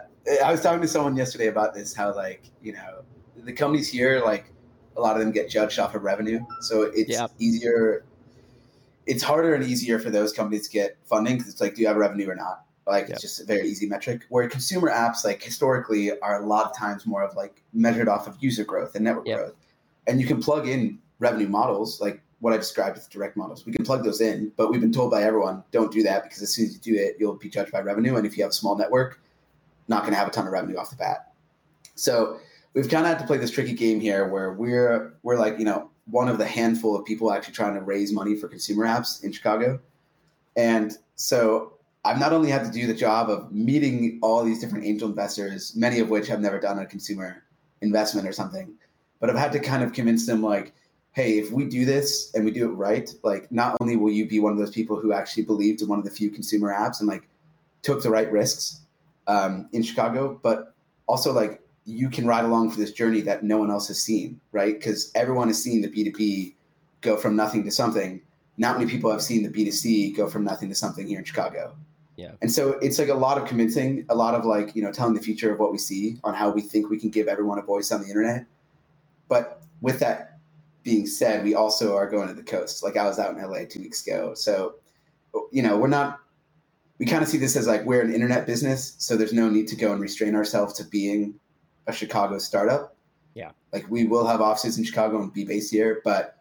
I 0.45 0.51
was 0.51 0.61
talking 0.63 0.81
to 0.81 0.89
someone 0.89 1.17
yesterday 1.17 1.49
about 1.49 1.75
this. 1.75 1.95
How 1.95 2.15
like 2.15 2.45
you 2.63 2.73
know 2.73 3.03
the 3.37 3.53
companies 3.53 3.89
here 3.89 4.23
like 4.25 4.53
a 4.97 5.01
lot 5.01 5.17
of 5.17 5.21
them 5.21 5.33
get 5.33 5.51
judged 5.51 5.79
off 5.79 5.95
of 5.95 6.03
revenue, 6.03 6.41
so 6.61 6.83
it's 6.83 7.11
yep. 7.11 7.31
easier 7.39 8.05
it's 9.09 9.23
harder 9.23 9.55
and 9.55 9.65
easier 9.65 9.99
for 9.99 10.11
those 10.11 10.33
companies 10.33 10.69
to 10.69 10.71
get 10.71 10.99
funding 11.05 11.39
because 11.39 11.51
it's 11.51 11.63
like, 11.63 11.75
do 11.75 11.81
you 11.81 11.89
have 11.89 11.97
revenue 11.97 12.29
or 12.29 12.35
not? 12.35 12.65
Like 12.87 13.05
yep. 13.05 13.13
it's 13.13 13.23
just 13.23 13.41
a 13.41 13.45
very 13.45 13.67
easy 13.67 13.87
metric. 13.87 14.23
Where 14.29 14.49
consumer 14.49 14.91
apps, 14.91 15.25
like 15.25 15.43
historically, 15.43 16.19
are 16.21 16.43
a 16.43 16.47
lot 16.47 16.67
of 16.67 16.77
times 16.77 17.07
more 17.07 17.23
of 17.23 17.35
like 17.35 17.63
measured 17.73 18.09
off 18.09 18.29
of 18.29 18.37
user 18.41 18.65
growth 18.65 18.95
and 18.95 19.05
network 19.05 19.27
yep. 19.27 19.39
growth, 19.39 19.55
and 20.07 20.21
you 20.21 20.27
can 20.27 20.41
plug 20.41 20.69
in 20.69 20.99
revenue 21.19 21.49
models 21.49 22.01
like 22.01 22.23
what 22.41 22.53
I 22.53 22.57
described 22.57 22.97
with 22.97 23.11
direct 23.11 23.37
models. 23.37 23.67
We 23.67 23.73
can 23.73 23.85
plug 23.85 24.05
those 24.05 24.21
in, 24.21 24.53
but 24.57 24.71
we've 24.71 24.81
been 24.81 24.93
told 24.93 25.11
by 25.11 25.23
everyone 25.23 25.65
don't 25.71 25.91
do 25.91 26.03
that 26.05 26.23
because 26.23 26.41
as 26.41 26.55
soon 26.55 26.67
as 26.67 26.75
you 26.75 26.81
do 26.81 26.95
it, 26.95 27.17
you'll 27.19 27.35
be 27.35 27.49
judged 27.49 27.73
by 27.73 27.81
revenue, 27.81 28.17
and 28.17 28.27
if 28.27 28.37
you 28.37 28.43
have 28.43 28.51
a 28.51 28.55
small 28.55 28.77
network, 28.77 29.21
not 29.89 30.03
going 30.03 30.13
to 30.13 30.19
have 30.19 30.29
a 30.29 30.31
ton 30.31 30.47
of 30.47 30.53
revenue 30.53 30.77
off 30.77 30.91
the 30.91 30.97
bat. 30.97 31.33
So 31.95 32.39
we've 32.75 32.89
kind 32.89 33.05
of 33.05 33.09
had 33.09 33.19
to 33.19 33.27
play 33.27 33.39
this 33.39 33.51
tricky 33.51 33.73
game 33.73 34.01
here 34.01 34.29
where 34.29 34.53
we're 34.53 35.15
we're 35.23 35.39
like 35.39 35.59
you 35.59 35.65
know 35.65 35.91
one 36.11 36.29
of 36.29 36.39
the 36.39 36.47
handful 36.47 36.97
of 36.97 37.05
people 37.05 37.33
actually 37.33 37.55
trying 37.55 37.75
to 37.75 37.81
raise 37.81 38.13
money 38.13 38.35
for 38.35 38.49
consumer 38.49 38.87
apps 38.87 39.23
in 39.23 39.33
Chicago. 39.33 39.81
And 40.57 40.97
so 41.17 41.75
I've 42.05 42.19
not 42.19 42.33
only 42.33 42.51
had 42.51 42.65
to 42.65 42.71
do 42.71 42.87
the 42.87 42.95
job 42.95 43.29
of 43.29 43.53
meeting 43.53 44.19
all 44.23 44.43
these 44.43 44.61
different 44.61 44.85
angel 44.85 45.09
investors, 45.09 45.75
many 45.77 46.01
of 46.01 46.09
which 46.09 46.27
have 46.29 46.41
never 46.41 46.59
done 46.59 46.79
a 46.79 46.87
consumer 46.87 47.43
investment 47.81 48.27
or 48.27 48.33
something, 48.33 48.75
but 49.21 49.29
I've 49.29 49.37
had 49.37 49.53
to 49.53 49.61
kind 49.61 49.83
of 49.83 49.93
convince 49.93 50.27
them 50.27 50.43
like, 50.43 50.73
hey, 51.13 51.39
if 51.39 51.51
we 51.51 51.65
do 51.65 51.85
this 51.85 52.33
and 52.35 52.45
we 52.45 52.51
do 52.51 52.71
it 52.71 52.75
right, 52.75 53.13
like 53.23 53.51
not 53.51 53.77
only 53.81 53.97
will 53.97 54.11
you 54.11 54.27
be 54.27 54.39
one 54.39 54.53
of 54.53 54.59
those 54.59 54.71
people 54.71 54.99
who 54.99 55.13
actually 55.13 55.43
believed 55.43 55.83
in 55.83 55.89
one 55.89 55.99
of 55.99 56.05
the 56.05 56.11
few 56.11 56.31
consumer 56.31 56.73
apps 56.73 57.01
and 57.01 57.09
like 57.09 57.29
took 57.83 58.03
the 58.03 58.11
right 58.11 58.31
risks 58.31 58.81
um, 59.27 59.69
in 59.73 59.83
Chicago, 59.83 60.39
but 60.43 60.75
also 61.07 61.33
like 61.33 61.61
you 61.89 62.11
can 62.11 62.27
ride 62.27 62.45
along 62.45 62.71
for 62.71 62.77
this 62.77 62.93
journey 62.93 63.23
that 63.23 63.43
no 63.43 63.57
one 63.57 63.71
else 63.71 63.89
has 63.89 64.01
seen, 64.01 64.39
right? 64.53 64.75
Because 64.75 65.11
everyone 65.15 65.49
has 65.49 65.63
seen 65.63 65.81
the 65.81 65.89
B2B 65.89 66.55
go 67.01 67.17
from 67.17 67.35
nothing 67.35 67.65
to 67.65 67.71
something. 67.71 68.21
Not 68.59 68.79
many 68.79 68.91
people 68.91 69.11
have 69.11 69.23
seen 69.23 69.43
the 69.43 69.49
B2C 69.49 70.15
go 70.15 70.29
from 70.29 70.45
nothing 70.45 70.69
to 70.69 70.75
something 70.75 71.07
here 71.07 71.19
in 71.19 71.25
Chicago. 71.25 71.75
Yeah. 72.17 72.33
And 72.43 72.53
so 72.53 72.73
it's 72.83 72.99
like 72.99 73.09
a 73.09 73.15
lot 73.15 73.39
of 73.39 73.49
convincing, 73.49 74.05
a 74.11 74.15
lot 74.15 74.35
of 74.35 74.45
like, 74.45 74.77
you 74.77 74.83
know, 74.83 74.93
telling 74.93 75.15
the 75.15 75.23
future 75.23 75.51
of 75.51 75.59
what 75.59 75.73
we 75.73 75.79
see 75.79 76.19
on 76.25 76.35
how 76.35 76.51
we 76.51 76.61
think 76.61 76.91
we 76.91 76.99
can 76.99 77.09
give 77.09 77.27
everyone 77.27 77.59
a 77.59 77.63
voice 77.63 77.91
on 77.91 78.03
the 78.03 78.09
internet. 78.09 78.45
But 79.29 79.63
with 79.81 79.99
that 80.01 80.41
being 80.83 81.07
said, 81.07 81.43
we 81.43 81.55
also 81.55 81.97
are 81.97 82.11
going 82.11 82.29
to 82.29 82.35
the 82.35 82.43
coast. 82.43 82.83
Like 82.83 82.99
I 82.99 83.05
was 83.05 83.19
out 83.19 83.35
in 83.35 83.43
LA 83.43 83.61
two 83.67 83.81
weeks 83.81 84.07
ago. 84.07 84.35
So, 84.35 84.75
you 85.53 85.63
know, 85.63 85.79
we're 85.79 85.89
not, 85.89 86.21
we 86.99 87.07
kind 87.07 87.23
of 87.23 87.29
see 87.29 87.39
this 87.39 87.57
as 87.57 87.67
like 87.67 87.87
we're 87.87 88.03
an 88.03 88.13
internet 88.13 88.47
business. 88.47 88.95
So 88.99 89.17
there's 89.17 89.33
no 89.33 89.49
need 89.49 89.69
to 89.69 89.77
go 89.77 89.93
and 89.93 90.03
restrain 90.03 90.35
ourselves 90.35 90.75
to 90.75 90.85
being 90.85 91.35
a 91.89 91.93
Chicago 91.93 92.39
startup. 92.39 92.95
Yeah. 93.35 93.51
Like 93.73 93.91
we 93.91 94.05
will 94.05 94.27
have 94.27 94.41
offices 94.41 94.79
in 94.79 94.85
Chicago 94.85 95.21
and 95.21 95.33
be 95.33 95.45
based 95.45 95.73
here, 95.73 96.01
but 96.05 96.39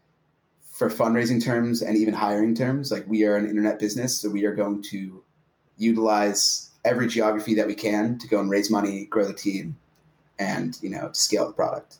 for 0.71 0.89
fundraising 0.89 1.43
terms 1.43 1.81
and 1.81 1.97
even 1.97 2.13
hiring 2.13 2.53
terms, 2.53 2.91
like 2.91 3.07
we 3.07 3.23
are 3.23 3.35
an 3.35 3.47
internet 3.49 3.79
business. 3.79 4.19
So 4.19 4.29
we 4.29 4.45
are 4.45 4.53
going 4.53 4.83
to 4.83 5.23
utilize 5.77 6.69
every 6.85 7.07
geography 7.07 7.55
that 7.55 7.65
we 7.65 7.73
can 7.73 8.19
to 8.19 8.27
go 8.27 8.39
and 8.39 8.49
raise 8.49 8.69
money, 8.69 9.05
grow 9.05 9.25
the 9.25 9.33
team, 9.33 9.77
and 10.37 10.77
you 10.81 10.89
know 10.89 11.09
scale 11.13 11.47
the 11.47 11.53
product. 11.53 11.97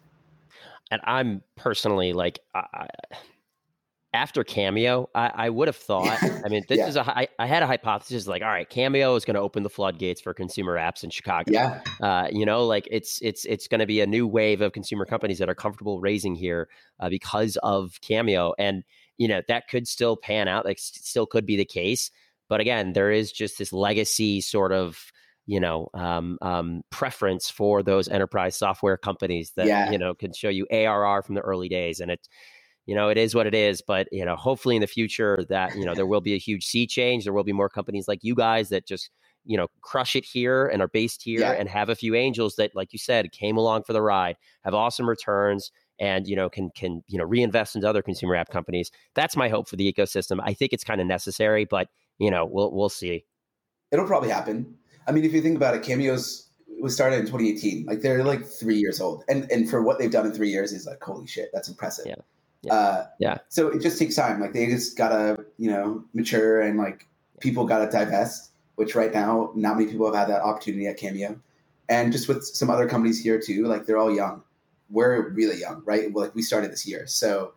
And 0.91 1.01
I'm 1.03 1.41
personally 1.55 2.13
like, 2.13 2.39
I, 2.55 2.87
after 4.17 4.43
Cameo, 4.43 5.09
I, 5.13 5.31
I, 5.35 5.49
would 5.49 5.67
have 5.67 5.75
thought. 5.75 6.17
I 6.45 6.49
mean, 6.49 6.63
this 6.67 6.79
yeah. 6.79 6.87
is 6.87 6.95
a. 6.95 7.07
I, 7.07 7.27
I 7.37 7.45
had 7.45 7.61
a 7.61 7.67
hypothesis 7.67 8.25
like, 8.25 8.41
all 8.41 8.47
right, 8.47 8.67
Cameo 8.67 9.15
is 9.15 9.25
going 9.25 9.35
to 9.35 9.41
open 9.41 9.61
the 9.61 9.69
floodgates 9.69 10.19
for 10.19 10.33
consumer 10.33 10.75
apps 10.75 11.03
in 11.03 11.11
Chicago. 11.11 11.51
Yeah, 11.51 11.81
uh, 12.01 12.27
you 12.31 12.45
know, 12.45 12.65
like 12.65 12.87
it's 12.89 13.21
it's 13.21 13.45
it's 13.45 13.67
going 13.67 13.79
to 13.79 13.85
be 13.85 14.01
a 14.01 14.07
new 14.07 14.25
wave 14.25 14.61
of 14.61 14.73
consumer 14.73 15.05
companies 15.05 15.37
that 15.37 15.49
are 15.49 15.55
comfortable 15.55 16.01
raising 16.01 16.33
here 16.33 16.67
uh, 16.99 17.09
because 17.09 17.57
of 17.57 18.01
Cameo, 18.01 18.55
and 18.57 18.83
you 19.17 19.27
know 19.27 19.41
that 19.47 19.67
could 19.67 19.87
still 19.87 20.17
pan 20.17 20.47
out. 20.47 20.65
Like, 20.65 20.79
still 20.79 21.27
could 21.27 21.45
be 21.45 21.55
the 21.55 21.65
case. 21.65 22.09
But 22.49 22.59
again, 22.59 22.93
there 22.93 23.11
is 23.11 23.31
just 23.31 23.59
this 23.59 23.71
legacy 23.71 24.41
sort 24.41 24.71
of 24.71 24.99
you 25.45 25.59
know 25.59 25.89
um, 25.93 26.39
um, 26.41 26.81
preference 26.89 27.51
for 27.51 27.83
those 27.83 28.07
enterprise 28.07 28.55
software 28.57 28.97
companies 28.97 29.51
that 29.57 29.67
yeah. 29.67 29.91
you 29.91 29.99
know 29.99 30.15
can 30.15 30.33
show 30.33 30.49
you 30.49 30.65
ARR 30.71 31.21
from 31.21 31.35
the 31.35 31.41
early 31.41 31.69
days, 31.69 31.99
and 31.99 32.09
it 32.09 32.27
you 32.87 32.95
know 32.95 33.09
it 33.09 33.17
is 33.17 33.35
what 33.35 33.45
it 33.45 33.53
is. 33.53 33.81
But 33.85 34.07
you 34.11 34.25
know, 34.25 34.35
hopefully 34.35 34.75
in 34.75 34.81
the 34.81 34.87
future 34.87 35.45
that 35.49 35.75
you 35.75 35.85
know 35.85 35.93
there 35.93 36.07
will 36.07 36.21
be 36.21 36.33
a 36.33 36.39
huge 36.39 36.65
sea 36.65 36.87
change. 36.87 37.23
There 37.23 37.33
will 37.33 37.43
be 37.43 37.53
more 37.53 37.69
companies 37.69 38.07
like 38.07 38.23
you 38.23 38.33
guys 38.33 38.69
that 38.69 38.87
just 38.87 39.11
you 39.45 39.57
know 39.57 39.67
crush 39.81 40.15
it 40.15 40.25
here 40.25 40.65
and 40.67 40.81
are 40.81 40.87
based 40.87 41.21
here 41.21 41.41
yeah. 41.41 41.51
and 41.51 41.69
have 41.69 41.89
a 41.89 41.95
few 41.95 42.15
angels 42.15 42.55
that 42.55 42.75
like 42.75 42.91
you 42.91 42.99
said 42.99 43.31
came 43.31 43.55
along 43.55 43.83
for 43.83 43.93
the 43.93 44.01
ride 44.01 44.35
have 44.65 44.73
awesome 44.73 45.07
returns 45.07 45.71
and 45.99 46.27
you 46.27 46.35
know 46.35 46.49
can 46.49 46.69
can 46.75 47.01
you 47.07 47.17
know 47.17 47.23
reinvest 47.23 47.73
into 47.73 47.87
other 47.87 48.01
consumer 48.01 48.35
app 48.35 48.49
companies 48.49 48.91
that's 49.15 49.37
my 49.37 49.47
hope 49.47 49.69
for 49.69 49.77
the 49.77 49.89
ecosystem 49.89 50.41
i 50.43 50.53
think 50.53 50.73
it's 50.73 50.83
kind 50.83 50.99
of 50.99 51.07
necessary 51.07 51.63
but 51.63 51.87
you 52.19 52.31
know, 52.31 52.45
we'll 52.45 52.71
we'll 52.71 52.89
see. 52.89 53.25
It'll 53.91 54.07
probably 54.07 54.29
happen. 54.29 54.75
I 55.07 55.11
mean, 55.11 55.23
if 55.23 55.33
you 55.33 55.41
think 55.41 55.55
about 55.55 55.75
it, 55.75 55.83
Cameos 55.83 56.49
was 56.81 56.93
started 56.93 57.19
in 57.19 57.25
2018. 57.25 57.85
Like 57.85 58.01
they're 58.01 58.23
like 58.23 58.45
three 58.45 58.77
years 58.77 58.99
old, 58.99 59.23
and 59.27 59.49
and 59.51 59.69
for 59.69 59.81
what 59.81 59.99
they've 59.99 60.11
done 60.11 60.25
in 60.25 60.33
three 60.33 60.49
years 60.49 60.71
is 60.71 60.85
like 60.85 61.01
holy 61.01 61.27
shit, 61.27 61.49
that's 61.53 61.69
impressive. 61.69 62.05
Yeah. 62.07 62.15
Yeah. 62.61 62.73
Uh, 62.73 63.07
yeah. 63.19 63.37
So 63.49 63.69
it 63.69 63.81
just 63.81 63.99
takes 63.99 64.15
time. 64.15 64.39
Like 64.39 64.53
they 64.53 64.67
just 64.67 64.97
gotta 64.97 65.45
you 65.57 65.69
know 65.69 66.03
mature 66.13 66.61
and 66.61 66.77
like 66.77 67.07
people 67.39 67.65
gotta 67.65 67.89
divest. 67.91 68.51
Which 68.75 68.93
right 68.93 69.11
now, 69.11 69.51
not 69.55 69.75
many 69.75 69.89
people 69.91 70.05
have 70.05 70.13
had 70.13 70.29
that 70.29 70.43
opportunity 70.43 70.85
at 70.85 70.97
Cameo, 70.97 71.39
and 71.89 72.11
just 72.11 72.27
with 72.27 72.45
some 72.45 72.69
other 72.69 72.87
companies 72.87 73.19
here 73.19 73.41
too. 73.41 73.65
Like 73.65 73.85
they're 73.85 73.97
all 73.97 74.13
young. 74.13 74.43
We're 74.89 75.29
really 75.29 75.59
young, 75.59 75.81
right? 75.83 76.13
Like 76.13 76.35
we 76.35 76.43
started 76.43 76.71
this 76.71 76.87
year, 76.87 77.07
so 77.07 77.53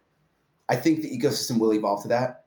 I 0.68 0.76
think 0.76 1.02
the 1.02 1.10
ecosystem 1.10 1.58
will 1.58 1.74
evolve 1.74 2.02
to 2.02 2.08
that 2.08 2.40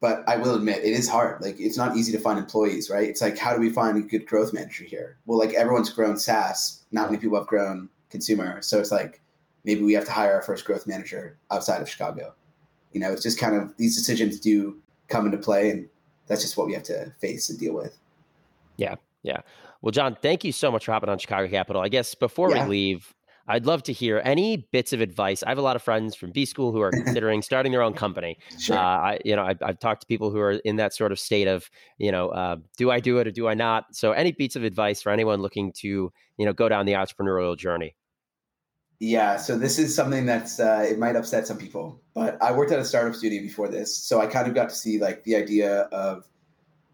but 0.00 0.22
I 0.28 0.36
will 0.36 0.54
admit 0.54 0.84
it 0.84 0.92
is 0.92 1.08
hard. 1.08 1.40
Like 1.42 1.58
it's 1.58 1.76
not 1.76 1.96
easy 1.96 2.12
to 2.12 2.18
find 2.18 2.38
employees, 2.38 2.90
right? 2.90 3.08
It's 3.08 3.20
like 3.20 3.38
how 3.38 3.54
do 3.54 3.60
we 3.60 3.70
find 3.70 3.96
a 3.96 4.02
good 4.02 4.26
growth 4.26 4.52
manager 4.52 4.84
here? 4.84 5.16
Well, 5.26 5.38
like 5.38 5.54
everyone's 5.54 5.90
grown 5.90 6.18
SaaS, 6.18 6.82
not 6.92 7.10
many 7.10 7.20
people 7.20 7.38
have 7.38 7.46
grown 7.46 7.88
consumer, 8.10 8.60
so 8.62 8.78
it's 8.78 8.92
like 8.92 9.20
maybe 9.66 9.82
we 9.82 9.92
have 9.92 10.06
to 10.06 10.12
hire 10.12 10.32
our 10.32 10.42
first 10.42 10.64
growth 10.64 10.86
manager 10.86 11.36
outside 11.50 11.82
of 11.82 11.90
Chicago. 11.90 12.32
You 12.92 13.00
know, 13.00 13.12
it's 13.12 13.22
just 13.22 13.38
kind 13.38 13.54
of 13.54 13.76
these 13.76 13.94
decisions 13.96 14.40
do 14.40 14.80
come 15.08 15.26
into 15.26 15.38
play, 15.38 15.70
and 15.70 15.88
that's 16.28 16.40
just 16.40 16.56
what 16.56 16.66
we 16.66 16.72
have 16.72 16.84
to 16.84 17.12
face 17.20 17.50
and 17.50 17.58
deal 17.58 17.74
with. 17.74 17.98
Yeah, 18.78 18.94
yeah. 19.22 19.40
Well, 19.82 19.90
John, 19.90 20.16
thank 20.22 20.44
you 20.44 20.52
so 20.52 20.70
much 20.70 20.86
for 20.86 20.92
hopping 20.92 21.10
on 21.10 21.18
Chicago 21.18 21.48
Capital. 21.48 21.82
I 21.82 21.88
guess 21.88 22.14
before 22.14 22.50
yeah. 22.50 22.64
we 22.64 22.70
leave, 22.70 23.14
I'd 23.48 23.66
love 23.66 23.82
to 23.84 23.92
hear 23.92 24.20
any 24.24 24.68
bits 24.72 24.92
of 24.92 25.00
advice. 25.00 25.42
I 25.42 25.50
have 25.50 25.58
a 25.58 25.62
lot 25.62 25.76
of 25.76 25.82
friends 25.82 26.16
from 26.16 26.30
B 26.30 26.44
school 26.44 26.72
who 26.72 26.80
are 26.80 26.90
considering 27.04 27.42
starting 27.42 27.72
their 27.72 27.82
own 27.82 27.92
company. 27.92 28.38
Sure. 28.58 28.76
Uh, 28.76 28.80
I, 28.80 29.18
you 29.24 29.36
know, 29.36 29.44
I've, 29.44 29.62
I've, 29.62 29.78
talked 29.78 30.00
to 30.00 30.06
people 30.06 30.30
who 30.30 30.40
are 30.40 30.52
in 30.52 30.76
that 30.76 30.94
sort 30.94 31.12
of 31.12 31.18
state 31.18 31.46
of, 31.46 31.68
you 31.98 32.10
know, 32.10 32.30
uh, 32.30 32.56
do 32.76 32.90
I 32.90 32.98
do 32.98 33.18
it 33.18 33.26
or 33.26 33.30
do 33.30 33.46
I 33.46 33.54
not? 33.54 33.94
So, 33.94 34.12
any 34.12 34.32
bits 34.32 34.56
of 34.56 34.64
advice 34.64 35.02
for 35.02 35.10
anyone 35.10 35.42
looking 35.42 35.72
to, 35.78 36.12
you 36.38 36.46
know, 36.46 36.52
go 36.52 36.68
down 36.68 36.86
the 36.86 36.94
entrepreneurial 36.94 37.56
journey? 37.56 37.94
Yeah, 38.98 39.36
so 39.36 39.58
this 39.58 39.78
is 39.78 39.94
something 39.94 40.24
that's 40.24 40.58
uh, 40.58 40.86
it 40.88 40.98
might 40.98 41.16
upset 41.16 41.46
some 41.46 41.58
people, 41.58 42.00
but 42.14 42.42
I 42.42 42.52
worked 42.52 42.72
at 42.72 42.78
a 42.78 42.84
startup 42.84 43.14
studio 43.14 43.42
before 43.42 43.68
this, 43.68 43.94
so 43.94 44.20
I 44.20 44.26
kind 44.26 44.48
of 44.48 44.54
got 44.54 44.70
to 44.70 44.74
see 44.74 44.98
like 44.98 45.24
the 45.24 45.36
idea 45.36 45.82
of 45.92 46.26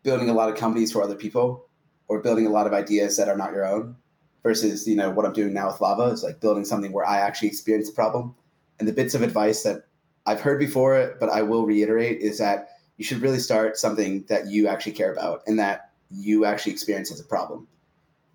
building 0.02 0.28
a 0.28 0.32
lot 0.32 0.48
of 0.48 0.56
companies 0.56 0.90
for 0.90 1.00
other 1.00 1.14
people, 1.14 1.68
or 2.08 2.20
building 2.20 2.46
a 2.46 2.50
lot 2.50 2.66
of 2.66 2.72
ideas 2.72 3.16
that 3.16 3.28
are 3.28 3.36
not 3.36 3.52
your 3.52 3.64
own 3.64 3.96
versus 4.42 4.86
you 4.88 4.96
know 4.96 5.10
what 5.10 5.24
I'm 5.24 5.32
doing 5.32 5.54
now 5.54 5.68
with 5.68 5.80
Lava 5.80 6.04
is 6.04 6.24
like 6.24 6.40
building 6.40 6.64
something 6.64 6.92
where 6.92 7.06
I 7.06 7.18
actually 7.18 7.48
experience 7.48 7.88
the 7.88 7.94
problem. 7.94 8.34
And 8.78 8.88
the 8.88 8.92
bits 8.92 9.14
of 9.14 9.22
advice 9.22 9.62
that 9.62 9.84
I've 10.26 10.40
heard 10.40 10.58
before, 10.58 11.16
but 11.20 11.28
I 11.28 11.42
will 11.42 11.66
reiterate, 11.66 12.20
is 12.20 12.38
that 12.38 12.70
you 12.96 13.04
should 13.04 13.22
really 13.22 13.38
start 13.38 13.76
something 13.76 14.24
that 14.28 14.48
you 14.48 14.66
actually 14.66 14.92
care 14.92 15.12
about 15.12 15.42
and 15.46 15.58
that 15.58 15.90
you 16.10 16.44
actually 16.44 16.72
experience 16.72 17.12
as 17.12 17.20
a 17.20 17.24
problem. 17.24 17.68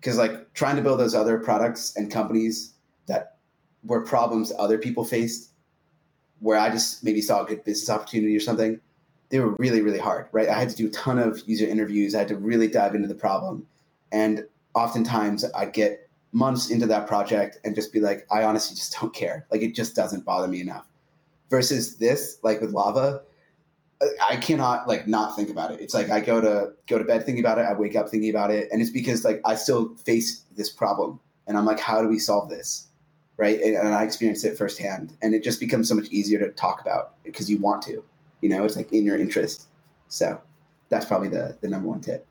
Because 0.00 0.16
like 0.16 0.54
trying 0.54 0.76
to 0.76 0.82
build 0.82 1.00
those 1.00 1.14
other 1.14 1.38
products 1.38 1.94
and 1.96 2.10
companies 2.10 2.72
that 3.06 3.37
were 3.84 4.02
problems 4.02 4.52
other 4.58 4.78
people 4.78 5.04
faced, 5.04 5.50
where 6.40 6.58
I 6.58 6.70
just 6.70 7.04
maybe 7.04 7.20
saw 7.20 7.42
a 7.42 7.46
good 7.46 7.64
business 7.64 7.90
opportunity 7.90 8.36
or 8.36 8.40
something, 8.40 8.80
they 9.30 9.40
were 9.40 9.54
really, 9.58 9.82
really 9.82 9.98
hard, 9.98 10.28
right? 10.32 10.48
I 10.48 10.58
had 10.58 10.70
to 10.70 10.76
do 10.76 10.86
a 10.86 10.90
ton 10.90 11.18
of 11.18 11.42
user 11.46 11.66
interviews. 11.66 12.14
I 12.14 12.20
had 12.20 12.28
to 12.28 12.36
really 12.36 12.68
dive 12.68 12.94
into 12.94 13.08
the 13.08 13.14
problem. 13.14 13.66
And 14.10 14.46
oftentimes 14.74 15.44
I 15.44 15.66
get 15.66 16.08
months 16.32 16.70
into 16.70 16.86
that 16.86 17.06
project 17.06 17.58
and 17.64 17.74
just 17.74 17.92
be 17.92 18.00
like, 18.00 18.26
I 18.30 18.42
honestly 18.44 18.76
just 18.76 18.96
don't 18.98 19.12
care. 19.12 19.46
Like 19.50 19.62
it 19.62 19.74
just 19.74 19.94
doesn't 19.94 20.24
bother 20.24 20.48
me 20.48 20.60
enough. 20.60 20.86
Versus 21.50 21.96
this, 21.96 22.38
like 22.42 22.60
with 22.60 22.70
lava, 22.70 23.22
I 24.22 24.36
cannot 24.36 24.86
like 24.86 25.06
not 25.06 25.34
think 25.34 25.50
about 25.50 25.72
it. 25.72 25.80
It's 25.80 25.94
like 25.94 26.10
I 26.10 26.20
go 26.20 26.40
to 26.40 26.72
go 26.86 26.98
to 26.98 27.04
bed 27.04 27.24
thinking 27.24 27.42
about 27.42 27.58
it. 27.58 27.62
I 27.62 27.72
wake 27.72 27.96
up 27.96 28.08
thinking 28.08 28.30
about 28.30 28.50
it, 28.50 28.68
and 28.70 28.80
it's 28.80 28.90
because 28.90 29.24
like 29.24 29.40
I 29.44 29.54
still 29.54 29.96
face 29.96 30.44
this 30.56 30.70
problem, 30.70 31.18
and 31.46 31.56
I'm 31.56 31.64
like, 31.64 31.80
how 31.80 32.00
do 32.02 32.08
we 32.08 32.18
solve 32.18 32.48
this, 32.48 32.86
right? 33.38 33.60
And, 33.62 33.76
and 33.76 33.94
I 33.94 34.02
experienced 34.02 34.44
it 34.44 34.58
firsthand, 34.58 35.16
and 35.22 35.34
it 35.34 35.42
just 35.42 35.60
becomes 35.60 35.88
so 35.88 35.94
much 35.94 36.08
easier 36.08 36.38
to 36.40 36.50
talk 36.50 36.82
about 36.82 37.14
because 37.24 37.48
you 37.48 37.58
want 37.58 37.80
to, 37.82 38.04
you 38.42 38.50
know, 38.50 38.64
it's 38.64 38.76
like 38.76 38.92
in 38.92 39.04
your 39.04 39.16
interest. 39.16 39.68
So 40.08 40.38
that's 40.90 41.06
probably 41.06 41.28
the 41.28 41.56
the 41.62 41.68
number 41.68 41.88
one 41.88 42.02
tip. 42.02 42.26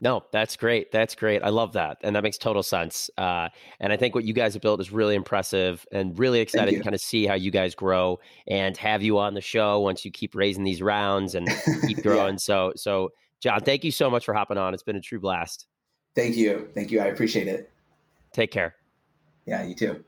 No, 0.00 0.24
that's 0.32 0.56
great. 0.56 0.90
That's 0.90 1.14
great. 1.14 1.44
I 1.44 1.50
love 1.50 1.74
that. 1.74 1.98
And 2.02 2.16
that 2.16 2.24
makes 2.24 2.36
total 2.36 2.64
sense. 2.64 3.08
Uh, 3.16 3.48
and 3.78 3.92
I 3.92 3.96
think 3.96 4.16
what 4.16 4.24
you 4.24 4.32
guys 4.34 4.52
have 4.54 4.60
built 4.60 4.80
is 4.80 4.90
really 4.90 5.14
impressive 5.14 5.86
and 5.92 6.18
really 6.18 6.40
excited 6.40 6.74
to 6.74 6.80
kind 6.82 6.92
of 6.92 7.00
see 7.00 7.24
how 7.24 7.34
you 7.34 7.52
guys 7.52 7.76
grow 7.76 8.18
and 8.48 8.76
have 8.78 9.04
you 9.04 9.18
on 9.18 9.34
the 9.34 9.40
show 9.40 9.78
once 9.78 10.04
you 10.04 10.10
keep 10.10 10.34
raising 10.34 10.64
these 10.64 10.82
rounds 10.82 11.36
and 11.36 11.48
keep 11.86 11.98
growing. 12.02 12.34
yeah. 12.34 12.38
So, 12.38 12.72
so 12.74 13.10
John, 13.38 13.60
thank 13.60 13.84
you 13.84 13.92
so 13.92 14.10
much 14.10 14.24
for 14.24 14.34
hopping 14.34 14.58
on. 14.58 14.74
It's 14.74 14.82
been 14.82 14.96
a 14.96 15.00
true 15.00 15.20
blast. 15.20 15.68
Thank 16.16 16.36
you. 16.36 16.68
Thank 16.74 16.90
you. 16.90 17.00
I 17.00 17.04
appreciate 17.04 17.46
it. 17.46 17.70
Take 18.32 18.50
care. 18.50 18.74
Yeah, 19.46 19.62
you 19.62 19.76
too. 19.76 20.04